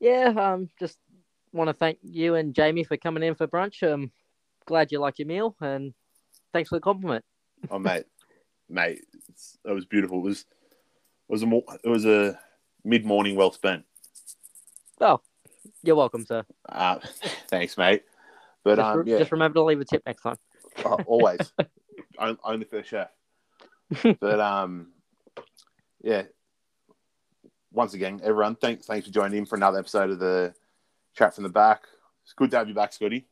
yeah. 0.01 0.33
Um, 0.35 0.69
just 0.77 0.97
want 1.53 1.69
to 1.69 1.73
thank 1.73 1.99
you 2.01 2.35
and 2.35 2.53
Jamie 2.53 2.83
for 2.83 2.97
coming 2.97 3.23
in 3.23 3.35
for 3.35 3.47
brunch. 3.47 3.89
Um, 3.89 4.11
glad 4.65 4.91
you 4.91 4.99
like 4.99 5.19
your 5.19 5.27
meal, 5.27 5.55
and 5.61 5.93
thanks 6.51 6.69
for 6.69 6.75
the 6.75 6.81
compliment. 6.81 7.23
Oh, 7.69 7.79
mate, 7.79 8.05
mate, 8.69 9.05
it 9.65 9.71
was 9.71 9.85
beautiful. 9.85 10.17
It 10.19 10.23
was 10.23 10.45
was 11.33 11.41
a 11.43 11.47
mo- 11.47 11.65
it 11.83 11.89
was 11.89 12.05
a 12.05 12.39
mid 12.85 13.05
morning 13.05 13.35
well 13.35 13.51
spent. 13.51 13.83
Oh, 15.01 15.19
you're 15.81 15.95
welcome, 15.95 16.25
sir. 16.25 16.45
Uh, 16.69 16.99
thanks, 17.49 17.77
mate. 17.77 18.03
But 18.63 18.75
just, 18.77 18.87
um, 18.87 19.03
yeah, 19.07 19.17
just 19.17 19.31
remember 19.31 19.55
to 19.55 19.63
leave 19.63 19.81
a 19.81 19.85
tip 19.85 20.03
next 20.05 20.21
time. 20.21 20.37
Oh, 20.85 20.97
always 21.05 21.53
On- 22.17 22.37
only 22.43 22.65
for 22.65 22.77
the 22.77 22.83
chef. 22.83 23.09
but 24.19 24.39
um, 24.39 24.87
yeah. 26.03 26.23
Once 27.71 27.93
again, 27.93 28.21
everyone, 28.23 28.55
thanks 28.55 28.85
thanks 28.87 29.05
for 29.07 29.13
joining 29.13 29.37
in 29.39 29.45
for 29.45 29.55
another 29.55 29.77
episode 29.79 30.09
of 30.11 30.19
the 30.19 30.53
chat 31.15 31.33
from 31.35 31.43
the 31.43 31.49
back. 31.49 31.83
It's 32.23 32.33
good 32.33 32.49
to 32.51 32.57
have 32.57 32.67
you 32.67 32.73
back, 32.75 32.91
Scotty. 32.93 33.27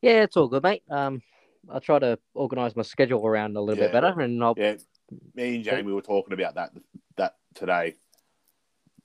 Yeah, 0.00 0.22
it's 0.22 0.36
all 0.36 0.48
good, 0.48 0.62
mate. 0.64 0.82
Um, 0.90 1.22
I'll 1.70 1.80
try 1.80 1.98
to 2.00 2.18
organise 2.34 2.74
my 2.74 2.82
schedule 2.82 3.24
around 3.26 3.56
a 3.56 3.60
little 3.60 3.80
Yeah. 3.80 3.88
bit 3.90 3.92
better, 4.00 4.20
and 4.20 4.42
I'll 4.42 4.54
Yeah, 4.56 4.76
me 5.34 5.56
and 5.56 5.64
Jamie 5.64 5.82
we 5.82 5.92
were 5.92 6.02
talking 6.02 6.32
about 6.32 6.54
that 6.54 6.72
that 7.16 7.36
today. 7.54 7.96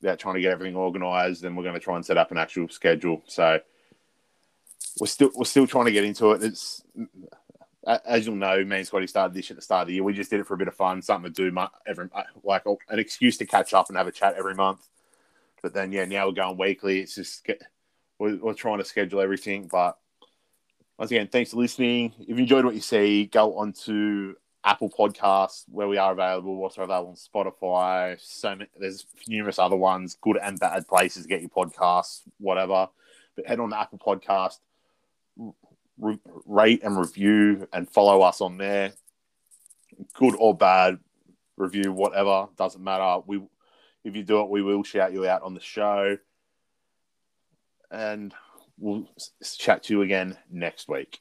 About 0.04 0.20
trying 0.20 0.36
to 0.36 0.42
get 0.42 0.52
everything 0.52 0.76
organised, 0.76 1.44
and 1.44 1.58
we're 1.58 1.64
going 1.64 1.74
to 1.74 1.80
try 1.80 1.96
and 1.96 2.06
set 2.06 2.18
up 2.18 2.30
an 2.30 2.38
actual 2.38 2.70
schedule. 2.70 3.24
So 3.26 3.60
we're 5.00 5.08
still 5.08 5.32
we're 5.34 5.46
still 5.46 5.66
trying 5.66 5.86
to 5.86 5.92
get 5.92 6.04
into 6.04 6.32
it. 6.34 6.44
It's 6.44 6.84
as 8.06 8.26
you'll 8.26 8.36
know, 8.36 8.64
me 8.64 8.78
and 8.78 8.88
Scotty 8.88 9.08
started 9.08 9.34
this 9.34 9.50
at 9.50 9.56
the 9.56 9.62
start 9.62 9.84
of 9.84 9.88
the 9.88 9.96
year. 9.96 10.04
We 10.04 10.14
just 10.14 10.30
did 10.30 10.42
it 10.42 10.48
for 10.48 10.56
a 10.56 10.58
bit 10.58 10.68
of 10.68 10.76
fun, 10.76 11.02
something 11.02 11.32
to 11.32 11.52
do, 11.52 11.68
every 11.88 12.10
uh, 12.14 12.24
like 12.44 12.64
an 12.66 13.00
excuse 13.00 13.38
to 13.38 13.46
catch 13.46 13.74
up 13.74 13.88
and 13.88 13.98
have 13.98 14.08
a 14.08 14.12
chat 14.12 14.36
every 14.38 14.56
month. 14.56 14.88
But 15.62 15.74
then, 15.74 15.92
yeah, 15.92 16.06
now 16.06 16.28
we're 16.28 16.34
going 16.34 16.58
weekly. 16.58 17.00
It's 17.00 17.16
just 17.16 17.46
get, 17.46 17.62
we're, 18.20 18.38
we're 18.38 18.54
trying 18.54 18.80
to 18.80 18.86
schedule 18.86 19.22
everything. 19.22 19.68
But 19.68 19.98
once 21.00 21.12
again, 21.12 21.30
thanks 21.32 21.52
for 21.52 21.58
listening. 21.58 22.14
If 22.20 22.30
you 22.30 22.38
enjoyed 22.38 22.66
what 22.66 22.76
you 22.76 22.82
see, 22.82 23.26
go 23.26 23.58
on 23.58 23.74
to 23.86 24.36
Apple 24.64 24.90
Podcasts 24.90 25.64
where 25.70 25.88
we 25.88 25.98
are 25.98 26.12
available. 26.12 26.58
Also 26.62 26.82
available 26.82 27.10
on 27.10 27.16
Spotify. 27.16 28.20
So 28.22 28.56
many, 28.56 28.70
there's 28.78 29.06
numerous 29.28 29.60
other 29.60 29.76
ones, 29.76 30.18
good 30.22 30.38
and 30.42 30.60
bad 30.60 30.88
places 30.88 31.24
to 31.24 31.30
get 31.30 31.42
your 31.42 31.50
podcasts, 31.50 32.22
whatever. 32.40 32.90
But 33.36 33.48
head 33.48 33.60
on 33.60 33.70
to 33.70 33.80
Apple 33.80 34.00
Podcast, 34.00 34.58
re- 35.98 36.20
rate 36.46 36.84
and 36.84 36.98
review, 36.98 37.68
and 37.72 37.90
follow 37.90 38.22
us 38.22 38.42
on 38.42 38.58
there. 38.58 38.94
Good 40.14 40.36
or 40.38 40.56
bad 40.56 41.00
review, 41.56 41.92
whatever 41.94 42.48
doesn't 42.58 42.84
matter. 42.84 43.22
We, 43.26 43.42
if 44.04 44.16
you 44.16 44.24
do 44.24 44.42
it, 44.42 44.50
we 44.50 44.62
will 44.62 44.84
shout 44.84 45.14
you 45.14 45.28
out 45.28 45.44
on 45.44 45.54
the 45.54 45.60
show, 45.62 46.18
and 47.92 48.34
we'll 48.78 49.08
chat 49.58 49.84
to 49.84 49.94
you 49.94 50.02
again 50.02 50.38
next 50.52 50.88
week. 50.88 51.20